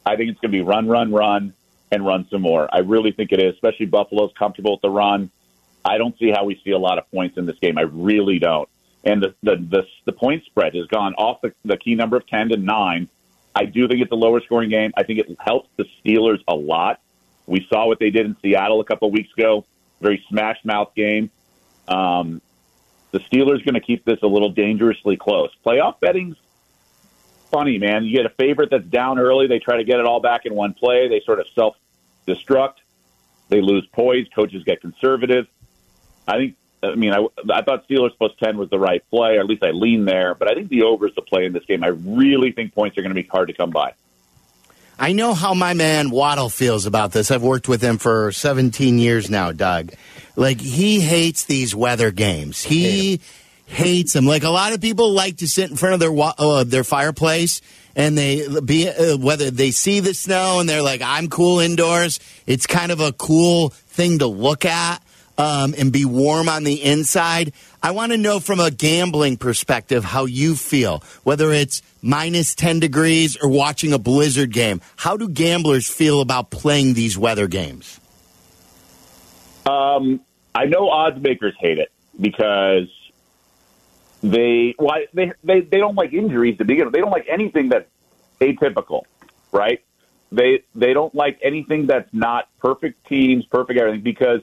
[0.05, 1.55] I think it's going to be run, run, run,
[1.93, 2.69] and run some more.
[2.75, 5.31] I really think it is, especially Buffalo's comfortable with the run.
[5.85, 7.79] I don't see how we see a lot of points in this game.
[7.79, 8.69] I really don't.
[9.05, 12.27] And the the the, the point spread has gone off the, the key number of
[12.27, 13.09] 10 to 9.
[13.55, 14.93] I do think it's a lower scoring game.
[14.97, 17.01] I think it helps the Steelers a lot.
[17.47, 19.65] We saw what they did in Seattle a couple weeks ago.
[20.01, 21.31] Very smash mouth game.
[21.89, 22.41] Um,
[23.11, 25.51] the Steelers going to keep this a little dangerously close.
[25.65, 26.37] Playoff betting's
[27.51, 28.05] funny, man.
[28.05, 29.47] You get a favorite that's down early.
[29.47, 31.09] They try to get it all back in one play.
[31.09, 31.77] They sort of self
[32.27, 32.75] destruct.
[33.49, 34.27] They lose poise.
[34.35, 35.47] Coaches get conservative.
[36.27, 36.57] I think.
[36.83, 39.63] I mean, I, I thought Steelers plus ten was the right play, or at least
[39.63, 40.35] I lean there.
[40.35, 41.83] But I think the over is the play in this game.
[41.83, 43.95] I really think points are going to be hard to come by.
[44.99, 47.31] I know how my man Waddle feels about this.
[47.31, 49.93] I've worked with him for 17 years now, Doug.
[50.37, 52.63] Like, he hates these weather games.
[52.63, 53.21] He
[53.67, 54.27] hates them.
[54.27, 56.85] Like, a lot of people like to sit in front of their, wa- uh, their
[56.85, 57.61] fireplace
[57.97, 62.19] and they be, uh, whether they see the snow and they're like, I'm cool indoors.
[62.47, 65.03] It's kind of a cool thing to look at.
[65.37, 67.53] Um, and be warm on the inside.
[67.83, 72.79] I want to know from a gambling perspective how you feel, whether it's minus 10
[72.79, 74.81] degrees or watching a blizzard game.
[74.95, 77.99] How do gamblers feel about playing these weather games?
[79.67, 80.21] Um,
[80.55, 82.89] I know odds makers hate it because
[84.23, 86.95] they why they, they they don't like injuries to begin with.
[86.95, 87.89] They don't like anything that's
[88.41, 89.03] atypical,
[89.53, 89.83] right?
[90.33, 94.41] They they don't like anything that's not perfect teams, perfect everything because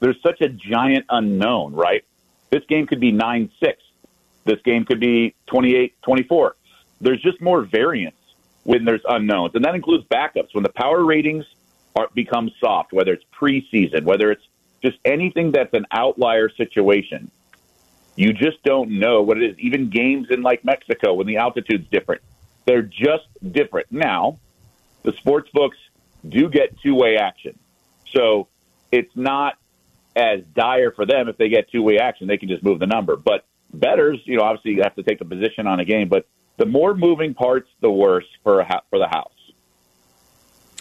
[0.00, 2.04] there's such a giant unknown, right?
[2.50, 3.82] This game could be 9 6.
[4.44, 6.56] This game could be 28 24.
[7.00, 8.16] There's just more variance
[8.64, 9.54] when there's unknowns.
[9.54, 10.54] And that includes backups.
[10.54, 11.44] When the power ratings
[11.96, 14.42] are, become soft, whether it's preseason, whether it's
[14.82, 17.30] just anything that's an outlier situation,
[18.16, 19.58] you just don't know what it is.
[19.58, 22.22] Even games in like Mexico when the altitude's different,
[22.64, 23.86] they're just different.
[23.90, 24.38] Now,
[25.02, 25.78] the sports books
[26.28, 27.58] do get two way action.
[28.12, 28.48] So
[28.90, 29.56] it's not
[30.16, 32.26] as dire for them if they get two way action.
[32.26, 33.16] They can just move the number.
[33.16, 36.08] But betters, you know, obviously you have to take a position on a game.
[36.08, 39.32] But the more moving parts, the worse for a, for the house.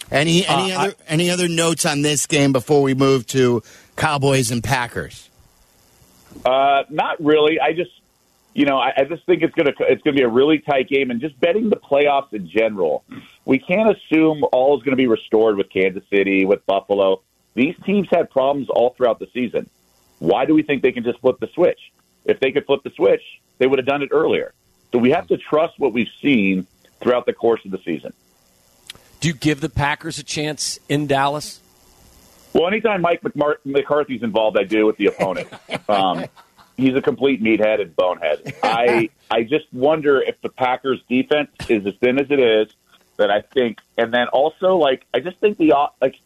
[0.09, 3.61] Any any Uh, other any other notes on this game before we move to
[3.97, 5.29] Cowboys and Packers?
[6.45, 7.59] Uh, not really.
[7.59, 7.91] I just,
[8.53, 11.11] you know, I, I just think it's gonna it's gonna be a really tight game,
[11.11, 13.03] and just betting the playoffs in general,
[13.43, 17.21] we can't assume all is going to be restored with Kansas City, with Buffalo.
[17.57, 19.67] These teams had problems all throughout the season.
[20.19, 21.79] Why do we think they can just flip the switch?
[22.23, 23.23] If they could flip the switch,
[23.57, 24.53] they would have done it earlier.
[24.91, 26.67] So we have to trust what we've seen
[27.01, 28.13] throughout the course of the season.
[29.21, 31.59] Do you give the Packers a chance in Dallas?
[32.53, 35.49] Well, anytime Mike McMar- McCarthy's involved, I do with the opponent.
[35.89, 36.25] Um,
[36.75, 38.55] he's a complete meathead and bonehead.
[38.61, 42.67] I I just wonder if the Packers' defense is as thin as it is.
[43.15, 46.17] That I think, and then also like I just think the like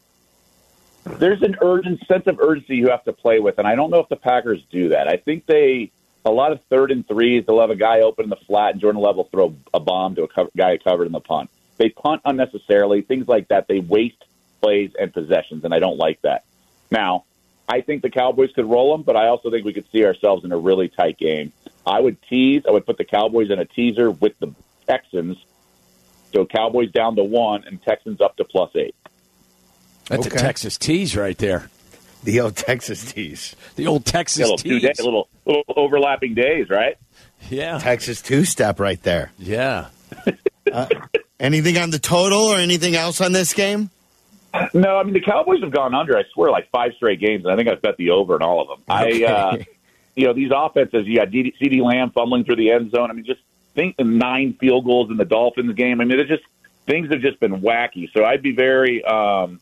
[1.05, 3.99] there's an urgent sense of urgency you have to play with, and I don't know
[3.99, 5.07] if the Packers do that.
[5.07, 5.91] I think they
[6.25, 7.45] a lot of third and threes.
[7.45, 10.15] They'll have a guy open in the flat, and Jordan Love will throw a bomb
[10.15, 11.49] to a cover, guy covered in the punt.
[11.77, 13.67] They punt unnecessarily, things like that.
[13.67, 14.23] They waste
[14.61, 16.45] plays and possessions, and I don't like that.
[16.91, 17.25] Now,
[17.67, 20.43] I think the Cowboys could roll them, but I also think we could see ourselves
[20.45, 21.53] in a really tight game.
[21.85, 22.63] I would tease.
[22.67, 24.53] I would put the Cowboys in a teaser with the
[24.87, 25.37] Texans,
[26.33, 28.95] So Cowboys down to one and Texans up to plus eight.
[30.11, 30.35] That's Okay.
[30.35, 31.69] a Texas tease right there.
[32.23, 33.55] The old Texas tease.
[33.75, 34.97] The old Texas Yeah, little two tease.
[34.97, 36.97] day, little little overlapping days, right?
[37.49, 37.79] Yeah.
[37.79, 39.31] Texas two step right there.
[39.39, 39.87] Yeah.
[41.39, 43.89] Anything on the total or anything else on this game?
[44.73, 46.15] No, I mean the Cowboys have gone under.
[46.17, 47.45] I swear, like five straight games.
[47.45, 48.77] and I think I've bet the over in all of them.
[48.89, 49.25] Okay.
[49.25, 49.57] I, uh,
[50.15, 51.07] you know, these offenses.
[51.07, 53.09] You got CeeDee Lamb fumbling through the end zone.
[53.09, 53.39] I mean, just
[53.73, 55.99] think the nine field goals in the Dolphins game.
[56.01, 56.43] I mean, it's just
[56.85, 58.11] things have just been wacky.
[58.13, 59.61] So I'd be very, um,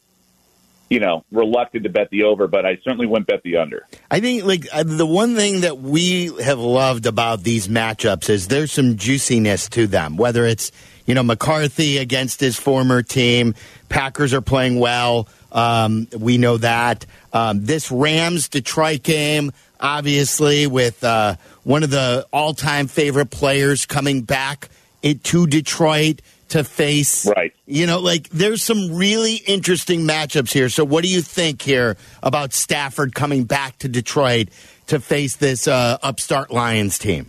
[0.89, 3.85] you know, reluctant to bet the over, but I certainly wouldn't bet the under.
[4.09, 8.47] I think like uh, the one thing that we have loved about these matchups is
[8.47, 10.17] there's some juiciness to them.
[10.17, 10.71] Whether it's
[11.05, 13.53] you know McCarthy against his former team,
[13.87, 15.27] Packers are playing well.
[15.51, 22.25] Um, we know that um, this Rams Detroit game, obviously with uh, one of the
[22.33, 24.69] all-time favorite players coming back
[25.01, 27.53] it, to Detroit to face Right.
[27.69, 30.69] You know, like there's some really interesting matchups here.
[30.69, 34.49] So, what do you think here about Stafford coming back to Detroit
[34.87, 37.27] to face this uh, upstart Lions team?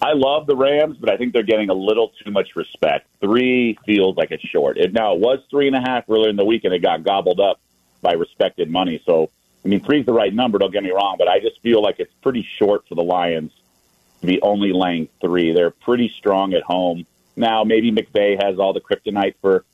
[0.00, 3.08] I love the Rams, but I think they're getting a little too much respect.
[3.20, 4.76] Three feels like it's short.
[4.76, 7.02] It, now it was three and a half earlier in the week, and it got
[7.02, 7.58] gobbled up
[8.02, 9.02] by respected money.
[9.06, 9.30] So,
[9.64, 10.58] I mean, three's the right number.
[10.58, 13.52] Don't get me wrong, but I just feel like it's pretty short for the Lions
[14.20, 15.52] to be only laying three.
[15.52, 17.06] They're pretty strong at home.
[17.38, 19.64] Now, maybe McVay has all the kryptonite for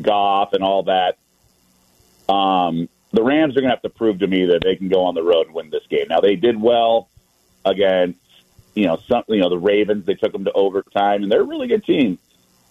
[0.00, 1.16] Goff and all that.
[2.32, 5.04] Um, the Rams are going to have to prove to me that they can go
[5.04, 6.06] on the road and win this game.
[6.08, 7.08] Now, they did well
[7.64, 8.18] against
[8.74, 11.46] you know, some, you know, the Ravens, they took them to overtime, and they're a
[11.46, 12.18] really good team.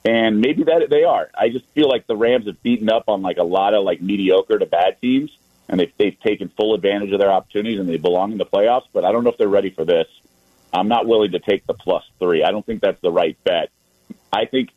[0.06, 1.30] And maybe that they are.
[1.34, 4.02] I just feel like the Rams have beaten up on like a lot of like
[4.02, 5.38] mediocre to bad teams,
[5.70, 8.88] and they've, they've taken full advantage of their opportunities, and they belong in the playoffs.
[8.92, 10.08] But I don't know if they're ready for this.
[10.74, 12.44] I'm not willing to take the plus three.
[12.44, 13.70] I don't think that's the right bet.
[14.32, 14.70] I think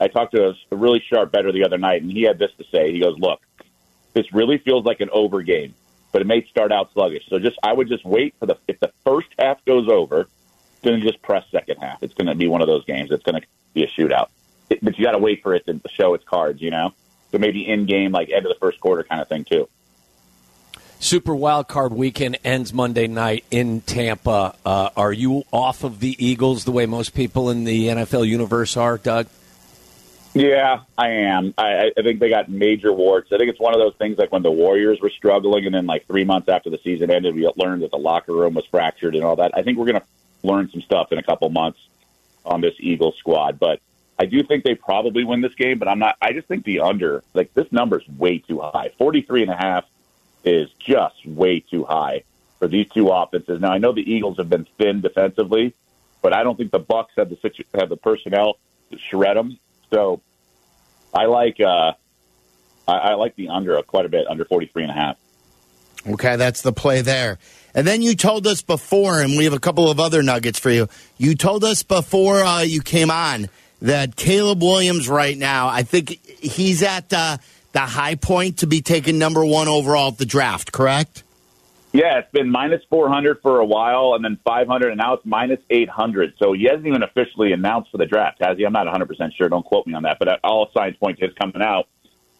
[0.00, 2.64] I talked to a, really sharp better the other night, and he had this to
[2.70, 2.92] say.
[2.92, 3.40] He goes, "Look,
[4.12, 5.74] this really feels like an over game,
[6.12, 7.24] but it may start out sluggish.
[7.28, 10.28] So just I would just wait for the if the first half goes over."
[10.84, 12.02] then just press second half.
[12.02, 13.10] It's going to be one of those games.
[13.10, 14.28] It's going to be a shootout.
[14.68, 16.92] But you got to wait for it to show its cards, you know?
[17.32, 19.68] So maybe in game, like end of the first quarter kind of thing, too.
[20.98, 24.56] Super Wild Card Weekend ends Monday night in Tampa.
[24.64, 28.76] Uh, are you off of the Eagles the way most people in the NFL universe
[28.76, 29.26] are, Doug?
[30.34, 31.54] Yeah, I am.
[31.56, 33.32] I, I think they got major warts.
[33.32, 35.86] I think it's one of those things like when the Warriors were struggling, and then
[35.86, 39.14] like three months after the season ended, we learned that the locker room was fractured
[39.14, 39.52] and all that.
[39.54, 40.06] I think we're going to
[40.42, 41.78] learn some stuff in a couple months
[42.44, 43.60] on this Eagles squad.
[43.60, 43.80] But
[44.18, 46.80] I do think they probably win this game, but I'm not I just think the
[46.80, 48.90] under, like this number's way too high.
[48.98, 49.84] 43 and a half
[50.44, 52.24] is just way too high
[52.58, 53.60] for these two offenses.
[53.60, 55.74] Now I know the Eagles have been thin defensively,
[56.22, 58.58] but I don't think the Bucs have the situ- have the personnel
[58.90, 59.58] to shred them.
[59.92, 60.20] So
[61.12, 61.92] I like uh
[62.86, 65.16] I, I like the under quite a bit, under 43 and a half.
[66.06, 67.38] Okay, that's the play there.
[67.74, 70.70] And then you told us before, and we have a couple of other nuggets for
[70.70, 70.88] you.
[71.16, 73.48] You told us before uh, you came on
[73.80, 77.38] that Caleb Williams right now, I think he's at uh,
[77.74, 81.24] the high point to be taken number one overall at the draft, correct?
[81.92, 85.60] Yeah, it's been minus 400 for a while and then 500, and now it's minus
[85.70, 86.34] 800.
[86.38, 88.64] So he hasn't even officially announced for the draft, has he?
[88.64, 89.48] I'm not 100% sure.
[89.48, 90.18] Don't quote me on that.
[90.18, 91.86] But all signs point to his coming out.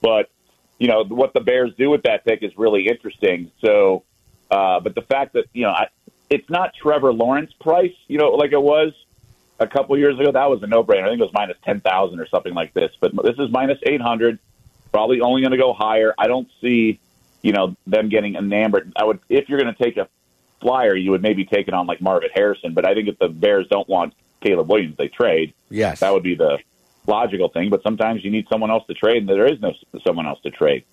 [0.00, 0.30] But,
[0.78, 3.50] you know, what the Bears do with that pick is really interesting.
[3.60, 4.04] So,
[4.50, 5.86] uh, but the fact that, you know, I,
[6.30, 8.92] it's not Trevor Lawrence price, you know, like it was
[9.60, 10.32] a couple years ago.
[10.32, 11.04] That was a no brainer.
[11.04, 12.90] I think it was minus 10,000 or something like this.
[13.00, 14.38] But this is minus 800,
[14.94, 16.14] probably only going to go higher.
[16.16, 17.00] I don't see
[17.44, 18.90] you know, them getting enamored.
[18.96, 20.08] I would, if you're going to take a
[20.62, 22.72] flyer, you would maybe take it on like Marvin Harrison.
[22.72, 25.52] But I think if the Bears don't want Caleb Williams, they trade.
[25.68, 26.58] Yes, that would be the
[27.06, 27.68] logical thing.
[27.68, 29.74] But sometimes you need someone else to trade, and there is no
[30.06, 30.84] someone else to trade.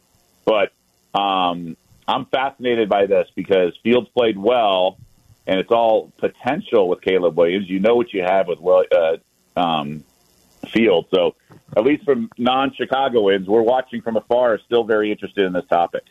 [0.43, 0.73] But
[1.17, 4.97] um, I'm fascinated by this because Fields played well,
[5.47, 7.69] and it's all potential with Caleb Williams.
[7.69, 9.17] You know what you have with Will, uh,
[9.57, 10.03] um,
[10.71, 11.07] Fields.
[11.13, 11.36] So
[11.75, 16.03] at least from non-Chicagoans, we're watching from afar, still very interested in this topic.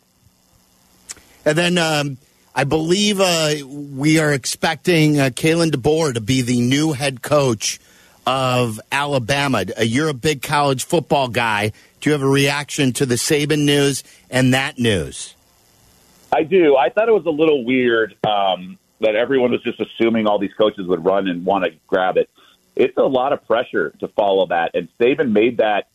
[1.44, 2.18] And then um,
[2.54, 7.80] I believe uh, we are expecting uh, Kalen DeBoer to be the new head coach
[8.26, 9.64] of Alabama.
[9.78, 11.72] Uh, you're a big college football guy.
[12.00, 15.34] Do you have a reaction to the Saban news and that news?
[16.32, 16.76] I do.
[16.76, 20.54] I thought it was a little weird um, that everyone was just assuming all these
[20.54, 22.30] coaches would run and want to grab it.
[22.80, 25.88] It's a lot of pressure to follow that, and Saban made that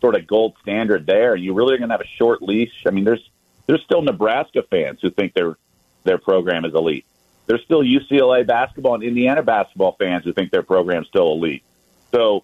[0.00, 1.36] sort of gold standard there.
[1.36, 2.82] You really are going to have a short leash.
[2.88, 3.30] I mean, there's
[3.68, 5.56] there's still Nebraska fans who think their
[6.02, 7.06] their program is elite.
[7.46, 11.62] There's still UCLA basketball and Indiana basketball fans who think their program's still elite.
[12.10, 12.42] So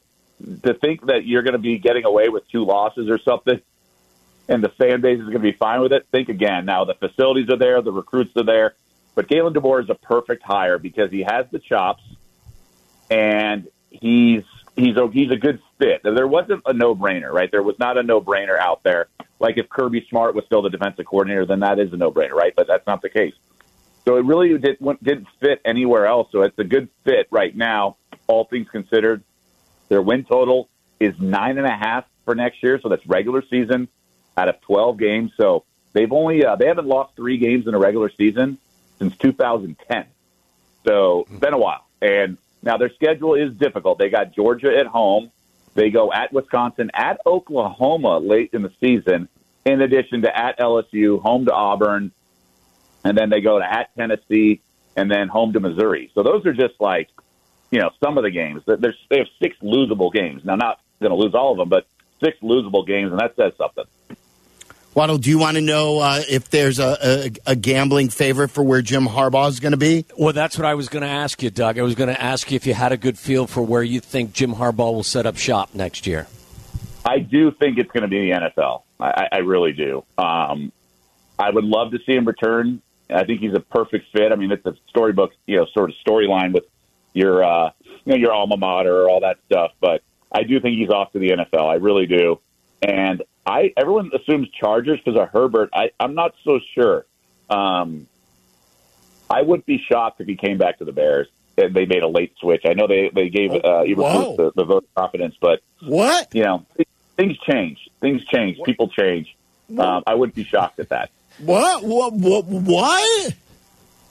[0.62, 3.60] to think that you're going to be getting away with two losses or something,
[4.48, 6.64] and the fan base is going to be fine with it, think again.
[6.64, 8.76] Now the facilities are there, the recruits are there,
[9.16, 12.04] but Kalen DeBoer is a perfect hire because he has the chops,
[13.10, 14.44] and he's
[14.76, 16.02] he's a, he's a good fit.
[16.02, 17.50] There wasn't a no brainer, right?
[17.50, 19.08] There was not a no brainer out there.
[19.38, 22.32] Like if Kirby Smart was still the defensive coordinator, then that is a no brainer,
[22.32, 22.54] right?
[22.54, 23.34] But that's not the case.
[24.04, 26.28] So it really did, didn't fit anywhere else.
[26.32, 29.22] So it's a good fit right now, all things considered.
[29.88, 33.88] Their win total is nine and a half for next year, so that's regular season
[34.36, 35.32] out of twelve games.
[35.36, 38.58] So they've only uh, they haven't lost three games in a regular season
[38.98, 40.06] since 2010.
[40.84, 43.98] So it's been a while, and now their schedule is difficult.
[43.98, 45.30] They got Georgia at home.
[45.74, 49.28] They go at Wisconsin, at Oklahoma late in the season,
[49.64, 52.12] in addition to at LSU, home to Auburn,
[53.04, 54.60] and then they go to at Tennessee,
[54.96, 56.10] and then home to Missouri.
[56.14, 57.08] So those are just like,
[57.70, 58.62] you know, some of the games.
[58.66, 60.44] There's, they have six losable games.
[60.44, 61.86] Now, not going to lose all of them, but
[62.22, 63.84] six losable games, and that says something.
[64.92, 68.64] Waddle, do you want to know uh, if there's a, a, a, gambling favorite for
[68.64, 70.04] where Jim Harbaugh is going to be?
[70.18, 71.78] Well, that's what I was going to ask you, Doug.
[71.78, 74.00] I was going to ask you if you had a good feel for where you
[74.00, 76.26] think Jim Harbaugh will set up shop next year.
[77.04, 78.82] I do think it's going to be the NFL.
[78.98, 80.04] I, I really do.
[80.18, 80.72] Um,
[81.38, 82.82] I would love to see him return.
[83.08, 84.32] I think he's a perfect fit.
[84.32, 86.64] I mean, it's a storybook, you know, sort of storyline with
[87.12, 89.70] your, uh, you know, your alma mater, or all that stuff.
[89.80, 91.66] But I do think he's off to the NFL.
[91.66, 92.40] I really do.
[92.82, 95.70] And I everyone assumes Chargers because of Herbert.
[95.72, 97.04] I, I'm not so sure.
[97.48, 98.06] Um,
[99.28, 101.26] I would be shocked if he came back to the Bears.
[101.58, 102.62] And They made a late switch.
[102.64, 106.44] I know they they gave uh, Eberflus the, the vote of confidence, but what you
[106.44, 106.64] know,
[107.16, 107.90] things change.
[108.00, 108.56] Things change.
[108.58, 108.66] What?
[108.66, 109.36] People change.
[109.76, 111.10] Um, I wouldn't be shocked at that.
[111.38, 111.82] What?
[111.82, 112.14] What?
[112.14, 112.44] What?
[112.46, 113.34] What?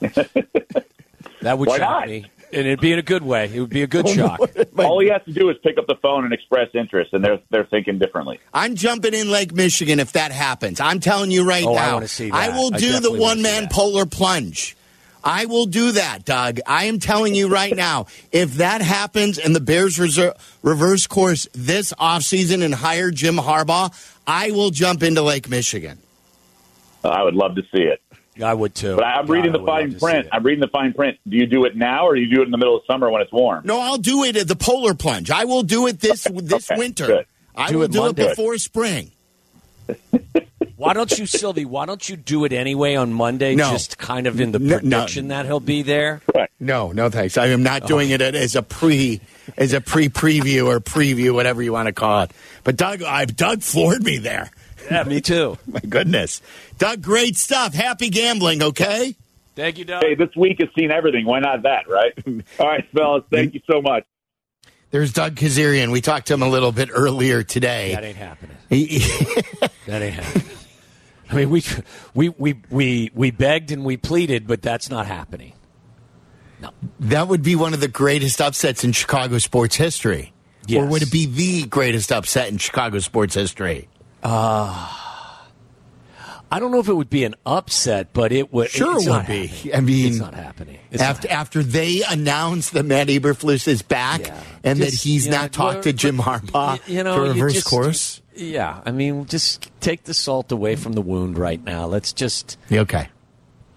[1.40, 2.08] that would Why shock not?
[2.08, 3.50] me and it'd be in a good way.
[3.52, 4.40] It would be a good oh, shock.
[4.78, 7.40] All he has to do is pick up the phone and express interest, and they're
[7.50, 8.38] they're thinking differently.
[8.52, 10.80] I'm jumping in Lake Michigan if that happens.
[10.80, 11.90] I'm telling you right oh, now.
[11.90, 12.36] I want to see that.
[12.36, 14.76] I will do I the one man polar plunge.
[15.22, 16.60] I will do that, Doug.
[16.66, 21.46] I am telling you right now, if that happens and the Bears reser- reverse course
[21.52, 23.92] this offseason and hire Jim Harbaugh,
[24.26, 25.98] I will jump into Lake Michigan.
[27.04, 28.00] I would love to see it.
[28.42, 28.96] I would too.
[28.96, 30.28] But I'm reading God, the fine print.
[30.32, 31.18] I'm reading the fine print.
[31.28, 33.10] Do you do it now, or do you do it in the middle of summer
[33.10, 33.62] when it's warm?
[33.64, 35.30] No, I'll do it at the polar plunge.
[35.30, 37.06] I will do it this this Okay, winter.
[37.06, 37.26] good.
[37.54, 38.24] I Do will it do Monday.
[38.24, 39.10] it before spring.
[40.76, 41.66] Why don't you, Silvy?
[41.66, 43.54] Why don't you do it anyway on Monday?
[43.54, 43.70] No.
[43.70, 45.06] Just kind of in the No, no.
[45.06, 46.22] that he'll be there.
[46.34, 46.48] Right.
[46.58, 47.36] No, no thanks.
[47.36, 48.14] I am not doing oh.
[48.14, 49.20] it as a pre
[49.58, 52.30] as a pre preview or preview, whatever you want to call it.
[52.64, 54.50] But Doug, I've Doug floored me there.
[54.90, 55.58] Yeah, me too.
[55.66, 56.42] My goodness,
[56.78, 57.74] Doug, great stuff.
[57.74, 58.62] Happy gambling.
[58.62, 59.14] Okay.
[59.56, 60.02] Thank you, Doug.
[60.02, 61.26] Hey, this week has seen everything.
[61.26, 62.12] Why not that, right?
[62.58, 63.24] All right, fellas.
[63.30, 64.04] Thank you so much.
[64.90, 65.92] There's Doug Kezerian.
[65.92, 67.94] We talked to him a little bit earlier today.
[67.94, 68.56] That ain't happening.
[69.86, 70.56] That ain't happening.
[71.30, 71.62] I mean, we
[72.14, 75.52] we we we we begged and we pleaded, but that's not happening.
[76.60, 76.70] No.
[77.00, 80.32] that would be one of the greatest upsets in Chicago sports history.
[80.74, 83.88] Or would it be the greatest upset in Chicago sports history?
[84.22, 84.88] Uh,
[86.52, 88.70] I don't know if it would be an upset, but it would.
[88.70, 89.46] Sure, it would be.
[89.46, 89.74] happening.
[89.74, 90.78] I mean, it's not happening.
[90.90, 94.32] It's not after after they announce that Matt Eberflus is back
[94.64, 98.22] and that he's know, not talked to Jim Harbaugh you know, you reverse just- course.
[98.34, 101.84] Yeah, I mean, just take the salt away from the wound right now.
[101.86, 103.08] Let's just, Okay.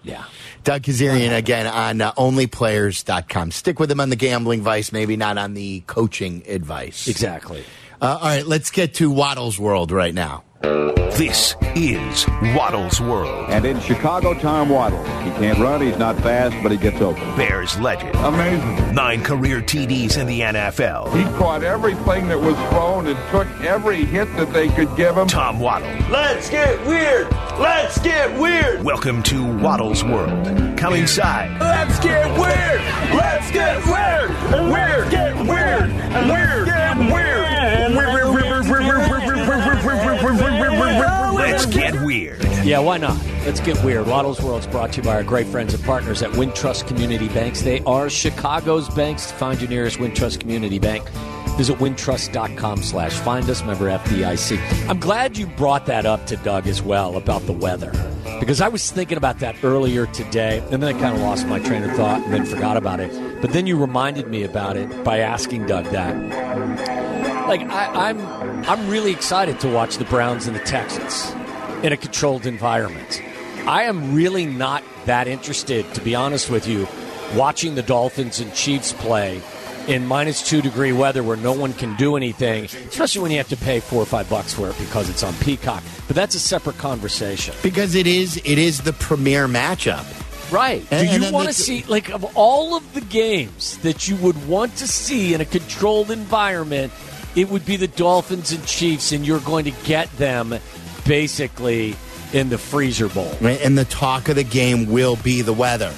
[0.02, 0.24] yeah.
[0.62, 3.50] Doug Kezerian again on uh, onlyplayers.com.
[3.50, 7.08] Stick with him on the gambling advice, maybe not on the coaching advice.
[7.08, 7.62] Exactly.
[8.00, 10.44] Uh, all right, let's get to Waddle's world right now.
[10.64, 13.50] This is Waddle's World.
[13.50, 15.04] And in Chicago, Tom Waddle.
[15.20, 17.22] He can't run, he's not fast, but he gets open.
[17.36, 18.14] Bears legend.
[18.16, 18.94] Amazing.
[18.94, 21.14] Nine career TDs in the NFL.
[21.14, 25.26] He caught everything that was thrown and took every hit that they could give him.
[25.26, 25.88] Tom Waddle.
[26.10, 27.30] Let's get weird.
[27.58, 28.82] Let's get weird.
[28.82, 30.78] Welcome to Waddle's World.
[30.78, 31.60] Come inside.
[31.60, 32.80] Let's get weird.
[33.14, 34.30] Let's get weird.
[34.72, 35.10] Weird.
[35.10, 35.92] Get weird.
[36.30, 36.66] Weird.
[36.66, 37.34] Get weird.
[41.54, 42.42] Let's get weird.
[42.64, 43.16] Yeah, why not?
[43.46, 44.08] Let's get weird.
[44.08, 47.62] Waddle's World's brought to you by our great friends and partners at Wintrust Community Banks.
[47.62, 49.30] They are Chicago's banks.
[49.30, 51.08] Find your nearest Wintrust Community Bank,
[51.56, 54.88] visit wintrust.com slash find us, member FDIC.
[54.88, 57.92] I'm glad you brought that up to Doug as well about the weather.
[58.40, 61.60] Because I was thinking about that earlier today, and then I kind of lost my
[61.60, 63.40] train of thought and then forgot about it.
[63.40, 66.16] But then you reminded me about it by asking Doug that.
[67.46, 68.18] Like I, I'm,
[68.68, 71.32] I'm really excited to watch the Browns and the Texans
[71.82, 73.22] in a controlled environment.
[73.66, 76.86] I am really not that interested, to be honest with you,
[77.34, 79.42] watching the Dolphins and Chiefs play
[79.88, 83.48] in minus two degree weather where no one can do anything, especially when you have
[83.48, 85.82] to pay four or five bucks for it because it's on Peacock.
[86.06, 87.54] But that's a separate conversation.
[87.62, 90.04] Because it is it is the premier matchup.
[90.50, 90.86] Right.
[90.90, 94.46] And- Do you want to see, like, of all of the games that you would
[94.46, 96.92] want to see in a controlled environment,
[97.34, 100.54] it would be the Dolphins and Chiefs, and you're going to get them
[101.06, 101.96] basically
[102.32, 103.32] in the freezer bowl.
[103.40, 105.94] And the talk of the game will be the weather.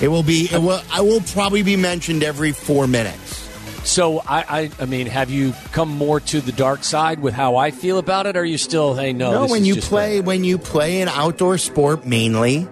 [0.00, 0.48] It will be.
[0.52, 0.80] It will.
[0.90, 3.48] I will probably be mentioned every four minutes.
[3.84, 7.56] So, I, I, I mean, have you come more to the dark side with how
[7.56, 8.36] I feel about it?
[8.36, 9.30] Or are you still, hey, no?
[9.30, 12.66] No, when you play when you play an outdoor sport mainly,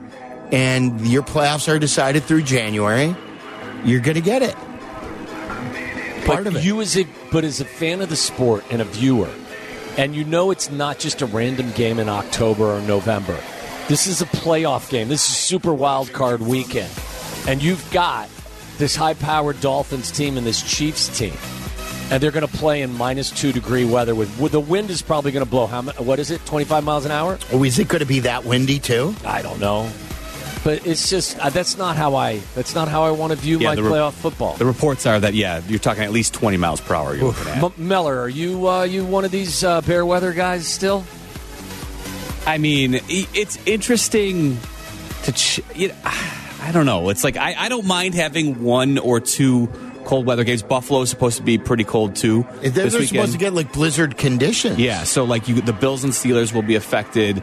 [0.50, 3.14] and your playoffs are decided through January,
[3.84, 4.56] you're going to get it.
[6.26, 6.64] part of it.
[6.64, 9.30] You as a but as a fan of the sport and a viewer,
[9.96, 13.38] and you know it's not just a random game in October or November.
[13.88, 15.08] This is a playoff game.
[15.08, 16.90] This is super wild card weekend,
[17.46, 18.28] and you've got
[18.78, 21.34] this high-powered Dolphins team and this Chiefs team,
[22.10, 24.14] and they're going to play in minus two degree weather.
[24.14, 25.66] With, the wind is probably going to blow.
[25.66, 26.44] How what is it?
[26.46, 27.38] Twenty-five miles an hour?
[27.52, 29.14] Oh, is it going to be that windy too?
[29.24, 29.90] I don't know.
[30.64, 33.58] But it's just uh, that's not how I that's not how I want to view
[33.60, 34.54] my re- playoff football.
[34.54, 37.14] The reports are that yeah, you're talking at least 20 miles per hour.
[37.14, 37.62] You're looking at.
[37.62, 41.04] M- Meller, are you uh, you one of these uh, bear weather guys still?
[42.46, 44.58] I mean, it's interesting
[45.24, 45.32] to.
[45.32, 47.10] Ch- you know, I don't know.
[47.10, 49.68] It's like I, I don't mind having one or two
[50.06, 50.62] cold weather games.
[50.62, 52.46] Buffalo is supposed to be pretty cold too.
[52.60, 53.08] They're, this they're weekend.
[53.08, 54.78] supposed to get like blizzard conditions.
[54.78, 57.42] Yeah, so like you, the Bills and Steelers will be affected.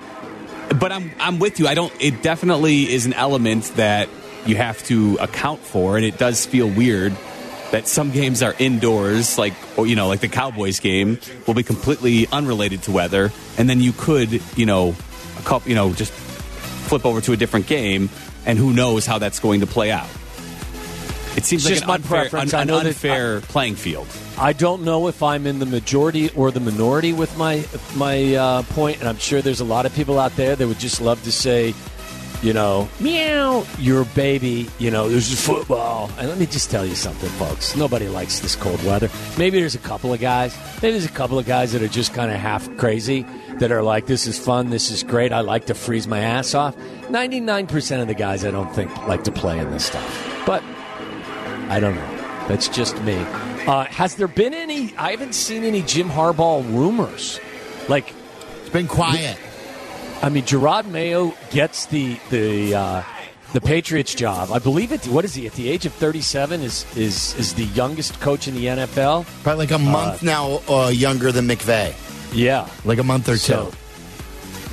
[0.79, 1.67] But I'm I'm with you.
[1.67, 1.93] I don't.
[1.99, 4.09] It definitely is an element that
[4.45, 7.15] you have to account for, and it does feel weird
[7.71, 11.63] that some games are indoors, like or, you know, like the Cowboys game will be
[11.63, 14.95] completely unrelated to weather, and then you could, you know,
[15.39, 18.09] a couple, you know, just flip over to a different game,
[18.45, 20.09] and who knows how that's going to play out.
[21.37, 24.07] It seems It's like just an unfair, an that unfair playing field.
[24.41, 27.63] I don't know if I'm in the majority or the minority with my
[27.95, 30.79] my uh, point, and I'm sure there's a lot of people out there that would
[30.79, 31.75] just love to say,
[32.41, 36.09] you know, meow, your baby, you know, there's football.
[36.17, 37.75] And let me just tell you something, folks.
[37.75, 39.11] Nobody likes this cold weather.
[39.37, 40.57] Maybe there's a couple of guys.
[40.81, 43.27] Maybe there's a couple of guys that are just kind of half crazy
[43.59, 45.31] that are like, this is fun, this is great.
[45.31, 46.75] I like to freeze my ass off.
[47.09, 50.43] 99% of the guys I don't think like to play in this stuff.
[50.47, 50.63] But
[51.69, 52.17] I don't know.
[52.47, 53.23] That's just me.
[53.67, 54.95] Uh, has there been any?
[54.97, 57.39] I haven't seen any Jim Harbaugh rumors.
[57.87, 58.13] Like
[58.61, 59.37] it's been quiet.
[60.21, 63.03] I mean, Jerod Mayo gets the the uh,
[63.53, 64.51] the Patriots job.
[64.51, 65.05] I believe it.
[65.07, 66.61] What is he at the age of thirty seven?
[66.61, 69.25] Is is is the youngest coach in the NFL?
[69.43, 71.93] Probably like a month now uh, younger than McVay.
[72.33, 73.37] Yeah, like a month or two.
[73.37, 73.71] So-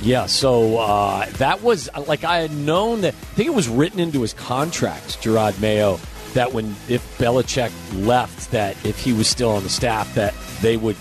[0.01, 3.13] Yeah, so uh, that was like I had known that.
[3.13, 5.99] I think it was written into his contract, Jerod Mayo,
[6.33, 7.71] that when if Belichick
[8.05, 10.95] left, that if he was still on the staff, that they would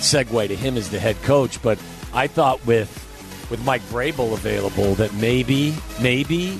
[0.00, 1.60] segue to him as the head coach.
[1.62, 1.78] But
[2.12, 2.88] I thought with
[3.50, 6.58] with Mike Vrabel available, that maybe maybe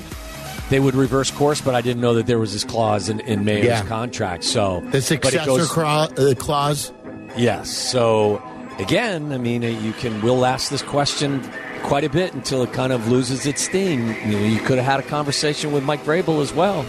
[0.71, 1.61] they would reverse course.
[1.61, 3.85] But I didn't know that there was this clause in, in Mayo's Yeah.
[3.85, 4.45] contract.
[4.45, 6.93] So The successor goes- uh, clause.
[7.37, 7.71] Yes.
[7.71, 8.43] So
[8.79, 11.43] again, I mean, uh, you can We'll ask this question
[11.85, 14.09] quite a bit until it kind of loses its sting.
[14.27, 16.85] You know, you could have had a conversation with Mike Vrabel as well,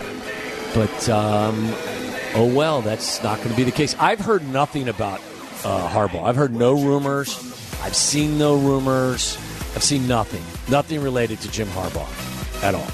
[0.73, 1.55] but um,
[2.35, 3.95] oh well, that's not going to be the case.
[3.99, 5.19] I've heard nothing about
[5.63, 6.23] uh, Harbaugh.
[6.23, 7.37] I've heard no rumors.
[7.81, 9.37] I've seen no rumors.
[9.75, 10.43] I've seen nothing.
[10.71, 12.87] Nothing related to Jim Harbaugh at all.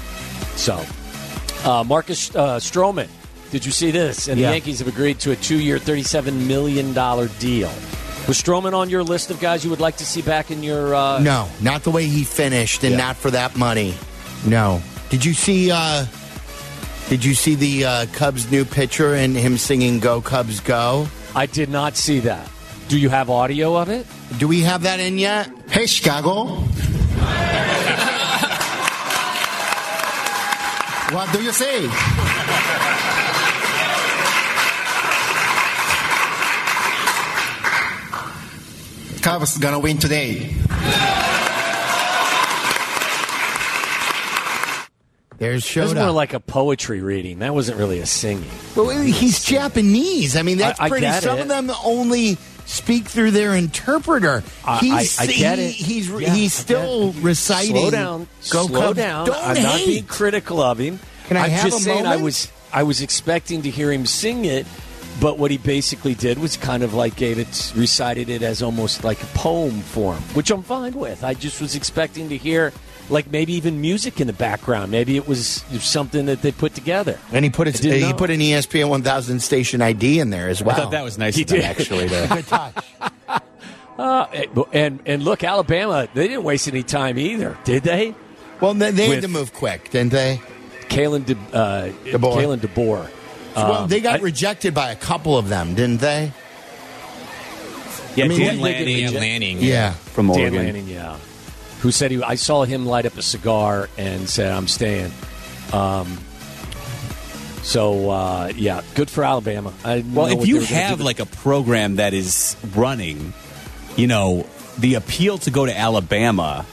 [0.56, 0.84] So,
[1.68, 3.08] uh, Marcus uh, Stroman,
[3.50, 4.28] did you see this?
[4.28, 4.48] And Yeah.
[4.48, 7.70] the Yankees have agreed to a two-year, thirty-seven million dollar deal.
[8.28, 10.94] Was Stroman on your list of guys you would like to see back in your?
[10.94, 12.98] Uh, No, not the way he finished, and Yeah.
[12.98, 13.94] not for that money.
[14.46, 14.80] No.
[15.10, 15.70] Did you see?
[15.70, 16.06] uh
[17.08, 21.06] Did you see the uh, Cubs' new pitcher and him singing "Go Cubs Go"?
[21.36, 22.50] I did not see that.
[22.88, 24.06] Do you have audio of it?
[24.38, 25.48] Do we have that in yet?
[25.68, 26.46] Hey, Chicago.
[31.14, 31.88] what do you say?
[39.22, 40.54] Cubs gonna win today.
[45.38, 47.40] There's That was more like a poetry reading.
[47.40, 48.48] That wasn't really a singing.
[48.74, 50.36] Well, he's Japanese.
[50.36, 51.10] I mean, that's I- I pretty.
[51.20, 51.42] Some it.
[51.42, 54.42] of them only speak through their interpreter.
[54.64, 55.70] I- He's, I- get he- it.
[55.72, 57.16] He's Yeah, he's still it.
[57.22, 57.76] reciting.
[57.76, 58.28] Slow down.
[58.50, 58.96] Go slow Cubs.
[58.96, 59.26] down.
[59.26, 60.98] Don't I'm not being critical of him.
[61.28, 64.06] Can I I'm have just a saying I was I was expecting to hear him
[64.06, 64.66] sing it,
[65.20, 69.04] but what he basically did was kind of like gave it recited it as almost
[69.04, 71.22] like a poem form, which I'm fine with.
[71.24, 72.72] I just was expecting to hear
[73.08, 74.90] like maybe even music in the background.
[74.90, 77.18] Maybe it was something that they put together.
[77.32, 78.12] And he put his, he know.
[78.14, 80.74] put an ESPN 1000 station ID in there as well.
[80.76, 81.64] I thought that was nice He of them, did.
[81.66, 82.08] actually.
[82.08, 82.84] To, Good touch.
[83.98, 84.26] Uh,
[84.74, 88.14] and and look, Alabama, they didn't waste any time either, did they?
[88.60, 90.38] Well, they, they had to move quick, didn't they?
[90.90, 92.34] Kalen De, uh, DeBoer.
[92.36, 93.08] Kalen DeBoer.
[93.56, 96.30] well, Um, they got I- rejected by a couple of them, didn't they?
[98.16, 99.58] yeah, I mean, Dan what- Lanning, Dan Lanning.
[99.60, 99.92] Yeah.
[99.92, 100.64] from Dan Oregon.
[100.66, 101.16] Lanning, yeah.
[101.86, 102.20] Who said he?
[102.20, 105.12] I saw him light up a cigar and said, "I'm staying."
[105.72, 106.18] Um,
[107.62, 109.72] so uh, yeah, good for Alabama.
[109.84, 113.32] I Well, if you they were gonna have like a program that is running,
[113.94, 116.66] you know, the appeal to go to Alabama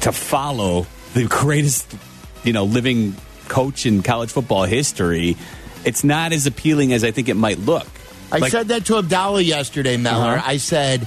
[0.00, 1.94] to follow the greatest,
[2.42, 3.14] you know, living
[3.46, 5.36] coach in college football history,
[5.84, 7.86] it's not as appealing as I think it might look.
[8.32, 10.38] I Like- said that to Abdallah yesterday, Miller.
[10.38, 10.42] Uh-huh.
[10.44, 11.06] I said,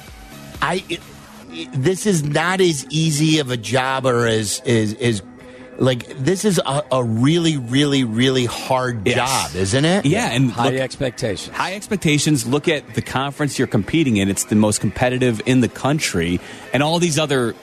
[0.61, 1.01] I it,
[1.73, 5.21] this is not as easy of a job or as is is
[5.79, 9.15] like this is a, a really, really, really hard Yes.
[9.51, 10.05] job, isn't it?
[10.07, 11.55] Yeah, and high look- expectations.
[11.55, 12.47] high expectations.
[12.47, 14.27] Look at the conference you're competing in.
[14.27, 16.39] It's the most competitive in the country,
[16.73, 17.53] and all these other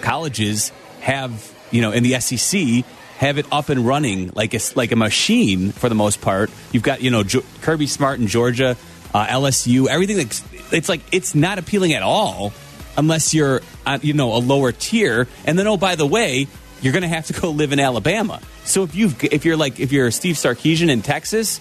[0.00, 2.84] colleges have, you know, in the SEC
[3.18, 6.50] have it up and running like it's like a machine for the most part.
[6.72, 8.76] You've got, you know, jo- Kirby Smart in Georgia,
[9.14, 10.16] uh, LSU, everything.
[10.16, 10.42] That's,
[10.72, 12.52] it's like it's not appealing at all
[12.96, 15.26] unless you're, uh, you know, a lower tier.
[15.44, 16.48] And then, oh, by the way.
[16.82, 18.40] You're going to have to go live in Alabama.
[18.64, 21.60] So if you if you're like if you're Steve Sarkisian in Texas,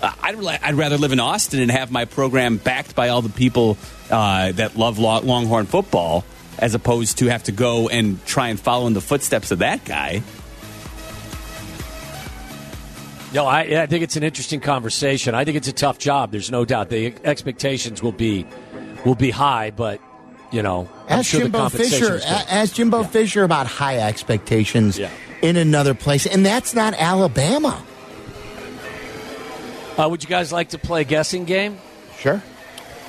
[0.00, 3.28] uh, I'd, I'd rather live in Austin and have my program backed by all the
[3.28, 3.76] people
[4.10, 6.24] uh, that love Lo- Longhorn football,
[6.58, 9.84] as opposed to have to go and try and follow in the footsteps of that
[9.84, 10.22] guy.
[13.34, 15.34] No, I, I think it's an interesting conversation.
[15.34, 16.30] I think it's a tough job.
[16.32, 16.88] There's no doubt.
[16.88, 18.46] The expectations will be
[19.04, 20.00] will be high, but
[20.52, 22.16] you know, I'm Ask sure Jimbo Fisher.
[22.16, 25.10] is Ask Jimbo Fisher about high expectations Yeah.
[25.40, 27.82] in another place, and that's not Alabama.
[29.98, 31.78] Uh, would you guys like to play a guessing game?
[32.18, 32.42] Sure.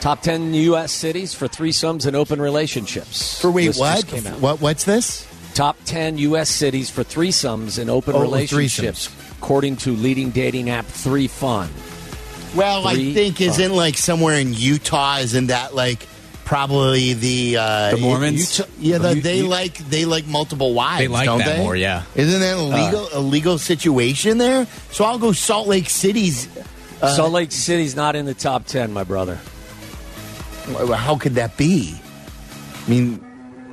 [0.01, 0.91] Top ten U.S.
[0.91, 3.39] cities for threesomes and open relationships.
[3.39, 4.07] For wait, List what?
[4.07, 4.39] came out.
[4.41, 4.59] What?
[4.61, 5.25] What's this?
[5.53, 6.49] Top ten U.S.
[6.49, 11.69] cities for threesomes and open Oh, relationships, according to leading dating app Three Fun.
[12.53, 13.47] Well, I think fun.
[13.47, 15.19] isn't like somewhere in Utah.
[15.19, 16.05] Isn't that like
[16.45, 18.59] probably the uh, The Mormons?
[18.59, 20.99] You, Utah- yeah, the, You- they you- like they like multiple wives.
[20.99, 21.63] They like don't that they?
[21.63, 22.03] more, yeah.
[22.15, 24.67] Isn't that a legal a legal situation there?
[24.91, 26.47] So I'll go Salt Lake City's.
[27.01, 29.39] Uh, Salt Lake City's not in the top ten, my brother.
[30.95, 31.93] How could that be?
[32.85, 33.23] I mean,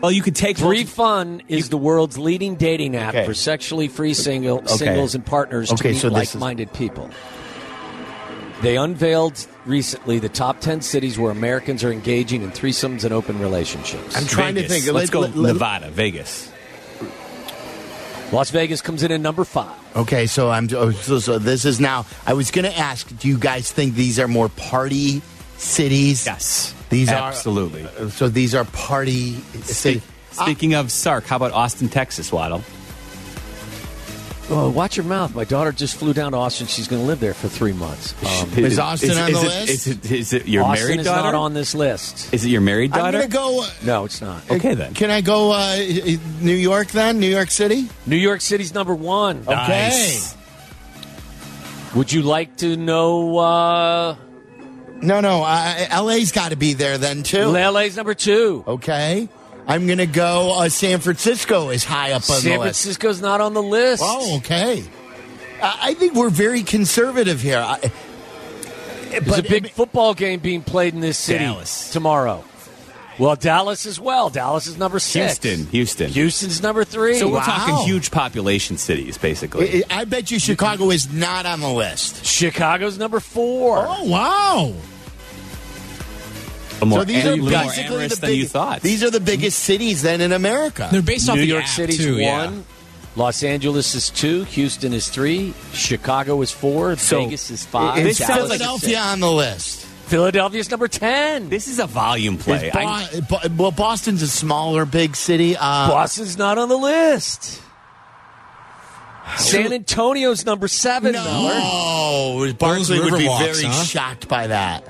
[0.00, 3.26] Well, you could take Three Fun is the world's leading dating app Okay.
[3.26, 7.10] for sexually free single, singles and partners Okay, to meet so like-minded people.
[8.62, 13.38] They unveiled recently the top 10 cities where Americans are engaging in threesomes and open
[13.38, 14.14] relationships.
[14.16, 14.84] I'm trying to Vegas.
[14.84, 14.94] think.
[14.94, 16.50] Let's Let- go let- let- Nevada, Vegas.
[18.32, 19.74] Las Vegas comes in at number five.
[19.96, 22.06] Okay, so I'm oh, so, so this is now.
[22.26, 25.20] I was going to ask, do you guys think these are more party
[25.56, 26.26] cities?
[26.26, 27.82] Yes, these absolutely.
[27.98, 28.10] are.
[28.10, 29.32] So these are party
[29.62, 30.02] cities.
[30.30, 32.62] Speaking of Sark, how about Austin, Texas, Waddle?
[34.52, 35.32] Oh, watch your mouth.
[35.34, 36.66] My daughter just flew down to Austin.
[36.66, 38.14] She's going to live there for three months.
[38.42, 39.68] Um, Is Austin on the it- list?
[39.70, 41.22] Is it, is it your Austin married is daughter?
[41.22, 42.34] not on this list.
[42.34, 43.18] Is it your married I'm daughter?
[43.18, 43.62] going to go.
[43.62, 44.50] uh, No, it's not.
[44.50, 44.92] Okay, then.
[44.94, 45.76] Can I go uh,
[46.40, 47.20] New York then?
[47.20, 47.88] New York City?
[48.06, 49.44] New York City's number one.
[49.44, 50.34] Nice.
[51.94, 53.38] Would you like to know?
[53.38, 54.16] Uh,
[55.02, 55.42] No, no.
[55.44, 57.46] Uh, LA's got to be there then too.
[57.46, 58.64] LA's number two.
[58.66, 59.28] Okay.
[59.70, 60.52] I'm going to go.
[60.58, 62.44] Uh, San Francisco is high up on San the list.
[62.44, 64.02] San Francisco's not on the list.
[64.04, 64.82] Oh, okay.
[65.62, 67.58] Uh, I think we're very conservative here.
[67.58, 67.78] I,
[69.10, 71.90] There's but a big football game being played in this city Dallas.
[71.92, 72.44] tomorrow.
[73.18, 74.30] Well, Dallas as well.
[74.30, 75.38] Dallas is number six.
[75.42, 76.08] Houston, Houston.
[76.10, 77.18] Houston's number three.
[77.18, 77.42] So we're Wow.
[77.44, 79.84] talking huge population cities, basically.
[79.90, 82.24] I, I bet you Chicago is not on the list.
[82.24, 83.84] Chicago's number four.
[83.86, 84.72] Oh wow!
[86.86, 88.80] More, so these are more basically amorous the than big, you thought.
[88.82, 90.88] These are the biggest cities then in America.
[90.90, 92.20] They're based off of New the York app, City's too, one.
[92.20, 92.50] yeah.
[93.16, 94.44] Los Angeles is two.
[94.44, 95.52] Houston is three.
[95.72, 96.96] Chicago is four.
[96.96, 97.98] So, Vegas is five.
[97.98, 99.86] Is This sounds like- Philadelphia on the list?
[100.06, 101.48] Philadelphia's number ten.
[101.48, 102.68] this is a volume play.
[102.68, 105.56] Is I- Bo- Bo- well, Boston's a smaller big city.
[105.56, 107.60] Uh, Boston's not on the list.
[109.36, 111.12] San Antonio's number seven.
[111.12, 111.24] Miller.
[111.24, 113.84] no, Barkley would be very huh?
[113.84, 114.84] shocked by that.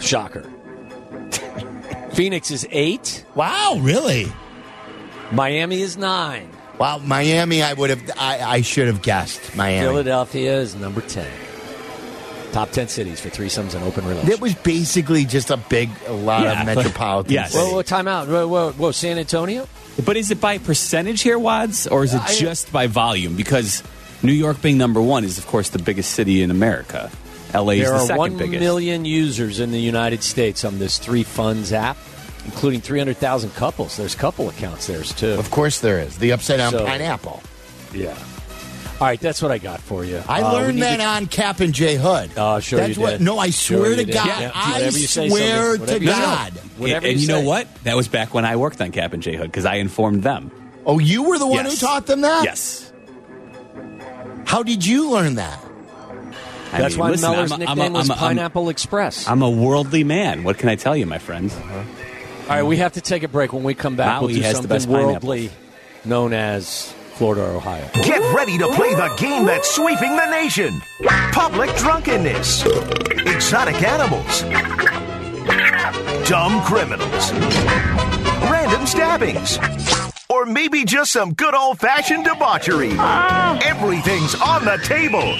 [0.00, 0.46] Shocker.
[2.14, 3.24] Phoenix is eight.
[3.34, 4.26] Wow, really?
[5.32, 6.48] Miami is nine.
[6.78, 7.62] Wow, Miami.
[7.62, 8.10] I would have.
[8.18, 9.86] I, I should have guessed Miami.
[9.86, 11.26] Philadelphia is number 10.
[12.52, 14.32] Top 10 cities for threesomes and open relations.
[14.32, 17.32] It was basically just a big, a lot Yeah, of but- metropolitan.
[17.32, 17.52] yes.
[17.52, 17.68] cities.
[17.68, 18.26] Whoa, whoa, time out.
[18.26, 19.68] Whoa, whoa, whoa, San Antonio?
[20.04, 23.36] But is it by percentage here, Wads, or is it I- just by volume?
[23.36, 23.84] Because
[24.24, 27.08] New York being number one is, of course, the biggest city in America.
[27.54, 28.60] LA is There the are second one biggest.
[28.60, 31.96] million users in the United States on this Three Funds app,
[32.44, 33.96] including 300,000 couples.
[33.96, 35.32] There's couple accounts there too.
[35.32, 36.18] Of course there is.
[36.18, 37.42] The upside down So- pineapple.
[37.94, 38.14] Yeah.
[39.00, 40.22] All right, that's what I got for you.
[40.28, 42.30] I Uh, learned that to- on Kap and J Hood.
[42.36, 43.10] Oh, sure That's you what.
[43.12, 43.20] did.
[43.22, 44.12] No, I swear you to did.
[44.14, 44.26] God.
[44.26, 46.18] Yeah, I whatever you say, swear to Whatever you say.
[46.20, 46.52] God.
[46.78, 47.66] And you you know what?
[47.84, 50.50] That was back when I worked on Kap and J Hood because I informed them.
[50.84, 51.80] Oh, you were the one Yes.
[51.80, 52.44] who taught them that.
[52.44, 52.92] Yes.
[54.44, 55.58] How did you learn that?
[56.72, 58.28] I That's mean, why listen, Meller's I'm a- I'm nickname a- was I'm a- I'm-
[58.36, 59.26] Pineapple Express.
[59.28, 60.44] I'm a worldly man.
[60.44, 61.52] What can I tell you, my friend?
[62.48, 63.52] All right, we have to take a break.
[63.52, 65.28] When we come back, we'll Maui do has the something best pineapple.
[65.28, 65.50] worldly
[66.04, 67.88] known as Florida or Ohio.
[67.94, 70.80] Get ready to play the game that's sweeping the nation.
[71.32, 72.64] Public drunkenness.
[73.26, 74.42] Exotic animals.
[76.28, 77.32] Dumb criminals.
[78.50, 79.58] Random stabbings.
[80.40, 82.92] Or maybe just some good old fashioned debauchery.
[82.94, 83.58] Ah.
[83.62, 85.34] Everything's on the table.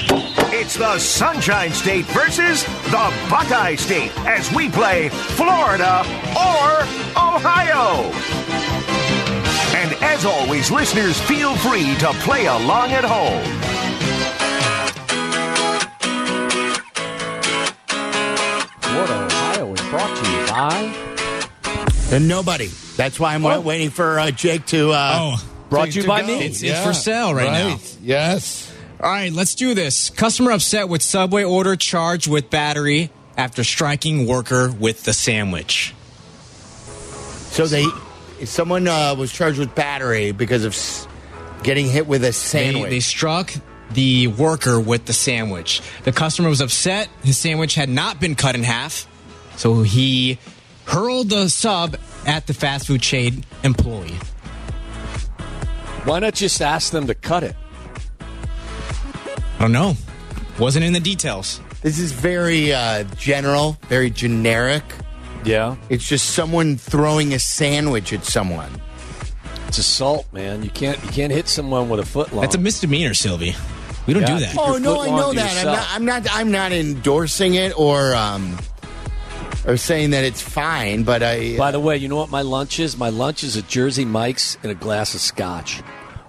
[0.53, 6.01] It's the Sunshine State versus the Buckeye State as we play Florida
[6.37, 6.83] or
[7.17, 8.13] Ohio.
[9.75, 13.43] And as always, listeners, feel free to play along at home.
[18.83, 21.10] Florida, Ohio is brought to you by.
[22.11, 22.69] And nobody.
[22.97, 24.91] That's why I'm wa- waiting for uh, Jake to.
[24.91, 25.47] Uh, Oh.
[25.71, 26.27] Brought to- to you to by go.
[26.27, 26.45] me.
[26.45, 27.79] It's, it's for sale right, now.
[28.03, 28.73] Yes.
[29.01, 30.11] All right, let's do this.
[30.11, 35.95] Customer upset with Subway order charged with battery after striking worker with the sandwich.
[37.53, 37.87] So they,
[38.45, 41.07] someone uh, was charged with battery because of s-
[41.63, 42.91] getting hit with a They, sandwich.
[42.91, 43.53] they struck
[43.93, 45.81] the worker with the sandwich.
[46.05, 47.09] The customer was upset.
[47.23, 49.07] His sandwich had not been cut in half,
[49.57, 50.39] so he
[50.91, 54.15] hurled the sub at the fast food chain employee.
[56.05, 57.55] Why not just ask them to cut it?
[58.21, 59.95] I don't know.
[60.59, 61.61] Wasn't in the details.
[61.83, 64.83] this is very uh, general, very generic.
[65.45, 68.71] Yeah, It's just someone throwing a sandwich at someone.
[69.69, 70.63] it's assault, man.
[70.63, 72.43] You can't you can't hit someone with a foot long.
[72.43, 73.55] That's a misdemeanor, Silvy.
[74.07, 74.35] We don't Yeah.
[74.35, 74.55] do that.
[74.55, 75.51] Your Oh no, foot I long know to that.
[75.51, 75.77] I'm yourself.
[75.77, 76.27] not, I'm not.
[76.31, 78.59] I'm not endorsing it or um,
[79.67, 81.03] or saying that it's fine.
[81.05, 81.55] But I.
[81.55, 82.97] Uh, by the way, you know what my lunch is?
[82.97, 85.83] My lunch is a Jersey Mike's and a glass of scotch.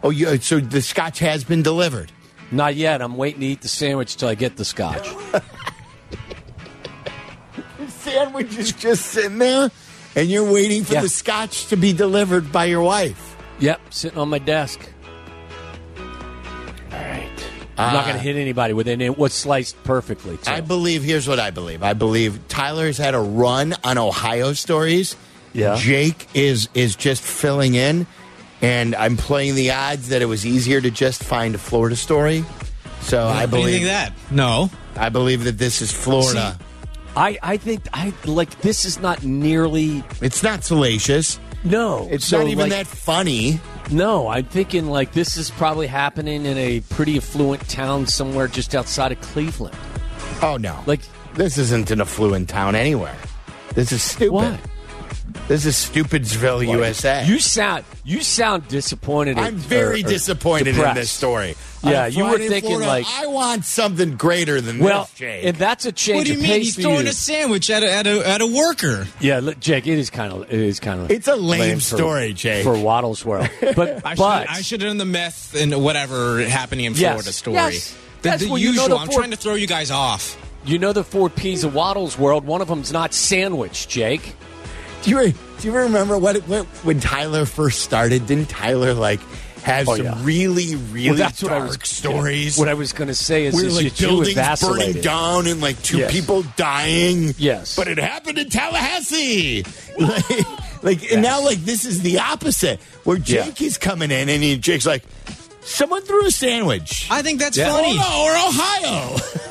[0.03, 2.11] oh, you, uh, so the scotch has been delivered.
[2.51, 3.01] Not yet.
[3.01, 5.07] I'm waiting to eat the sandwich till I get the scotch.
[7.79, 9.71] The sandwich is just sitting there,
[10.15, 11.01] and you're waiting for Yeah.
[11.01, 13.37] the scotch to be delivered by your wife.
[13.59, 14.90] yep, sitting on my desk.
[17.81, 17.89] All right.
[17.89, 18.07] I'm not ah.
[18.07, 19.01] going to hit anybody with it.
[19.01, 20.37] It was sliced perfectly.
[20.37, 20.51] Too.
[20.51, 21.03] I believe.
[21.03, 21.83] Here's what I believe.
[21.83, 25.15] I believe Tyler's had a run on Ohio stories.
[25.53, 25.75] Yeah.
[25.77, 28.07] Jake is is just filling in,
[28.61, 32.45] and I'm playing the odds that it was easier to just find a Florida story.
[33.01, 34.13] So I Why do you believe think that?
[34.31, 34.69] No.
[34.95, 36.57] I believe that this is Florida.
[37.15, 41.39] I, I think I like this is not nearly it's not salacious.
[41.65, 42.07] no.
[42.09, 43.59] It's So, not even like, that funny.
[43.89, 48.75] No, I'm thinking like this is probably happening in a pretty affluent town somewhere just
[48.75, 49.75] outside of Cleveland.
[50.41, 50.81] Oh no!
[50.85, 51.01] Like
[51.33, 53.17] this isn't an affluent town anywhere.
[53.73, 54.31] This is stupid.
[54.31, 54.59] What?
[55.51, 57.25] This is Stupidsville, USA.
[57.27, 59.37] You sound you sound disappointed.
[59.37, 61.55] I'm very or disappointed in this story.
[61.83, 62.87] Yeah, you were thinking Florida.
[62.87, 65.43] like I want something greater than well, this, Jake.
[65.45, 66.51] and that's a change What do you of mean?
[66.51, 67.09] pace He's throwing you.
[67.09, 69.07] a sandwich at a, at a, at a worker.
[69.19, 71.97] Yeah, look, Jake, it is kind of it is kind of It's a lame for-
[71.97, 72.63] story, Jake.
[72.63, 73.49] for Waddle's world.
[73.59, 77.11] But I but should, I should have done the meth and whatever happening in Yes.
[77.11, 77.55] Florida story.
[77.57, 77.91] Yes.
[78.21, 78.99] The, That's the what you know usual.
[78.99, 80.37] the I'm trying to throw you guys off.
[80.63, 82.45] you know the four P's of Waddle's world.
[82.45, 84.33] One of them's not sandwich, Jake.
[85.03, 88.25] Do you do you remember what, what when Tyler first started?
[88.27, 89.19] Didn't Tyler like
[89.63, 90.17] have Oh, some yeah.
[90.23, 92.57] really really Well, that's dark what I was stories?
[92.57, 95.61] What I was going to say is, where is like you buildings burning down and
[95.61, 96.11] like two Yes.
[96.11, 97.33] people dying.
[97.37, 97.75] Yes.
[97.75, 99.63] but it happened in Tallahassee.
[99.99, 103.45] like, like and now like this is the opposite, where Yeah.
[103.45, 105.03] Jake is coming in and he, Jake's like,
[105.61, 107.07] someone threw a sandwich.
[107.11, 107.69] I think that's Yeah.
[107.71, 107.97] funny.
[107.99, 109.17] Oh, no, or Ohio.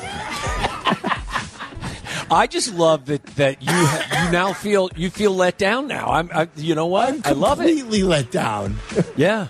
[2.31, 6.07] I just love that that you ha- you now feel you feel let down now.
[6.11, 7.65] I'm I, you know what I'm I love it.
[7.67, 8.77] completely let down.
[9.17, 9.47] Yeah.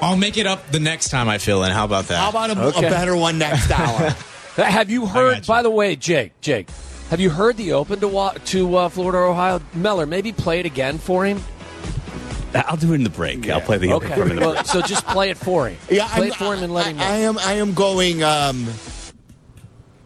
[0.00, 1.72] I'll make it up the next time I fill in.
[1.72, 2.18] How about that?
[2.18, 2.86] How about a, Okay.
[2.86, 4.10] a better one next hour?
[4.56, 5.34] Have you heard?
[5.36, 5.46] got you.
[5.48, 6.68] By the way, Jake, Jake,
[7.10, 9.60] have you heard the Open to wa- to uh, Florida, Ohio?
[9.74, 11.40] Meller, maybe play it again for him.
[12.54, 13.48] I'll do it in the break.
[13.50, 14.66] I'll play the Okay, for him in the well, break.
[14.66, 15.76] so just play it for him.
[15.90, 17.04] Yeah, play I'm, it for him and let him know.
[17.04, 17.38] I, I am.
[17.38, 18.22] I am going.
[18.22, 18.66] Um,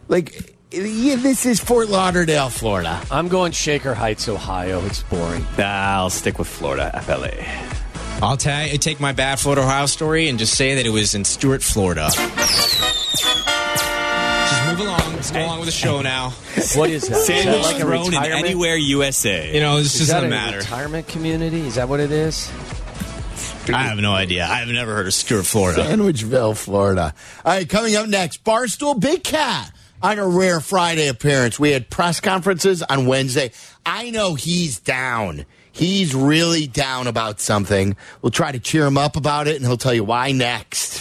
[0.09, 3.01] like, yeah, this is Fort Lauderdale, Florida.
[3.11, 4.85] I'm going Shaker Heights, Ohio.
[4.87, 5.45] It's boring.
[5.59, 7.31] I'll stick with Florida, FLA.
[8.23, 11.25] I'll ta- take my bad Florida Ohio story and just say that it was in
[11.25, 12.09] Stuart, Florida.
[12.11, 12.29] Just
[14.69, 15.15] move along.
[15.15, 16.31] Let's go along with the show now.
[16.75, 17.17] What is that?
[17.17, 18.45] Is that Sandwich like a thrown in retirement?
[18.47, 19.53] anywhere USA.
[19.55, 20.59] You know, this Is just that doesn't a matter.
[20.59, 21.67] retirement community?
[21.67, 22.51] Is that what it is?
[23.73, 24.47] I have no idea.
[24.49, 25.83] I've never heard of Stuart, Florida.
[25.85, 27.15] Sandwichville, Florida.
[27.45, 29.71] All right, coming up next, Barstool Big Cat
[30.03, 31.59] on a rare Friday appearance.
[31.59, 33.53] We had press conferences on Wednesday.
[33.85, 35.45] I know he's down.
[35.73, 37.97] He's really down about something.
[38.23, 40.99] We'll try to cheer him up about it, and he'll tell you why next.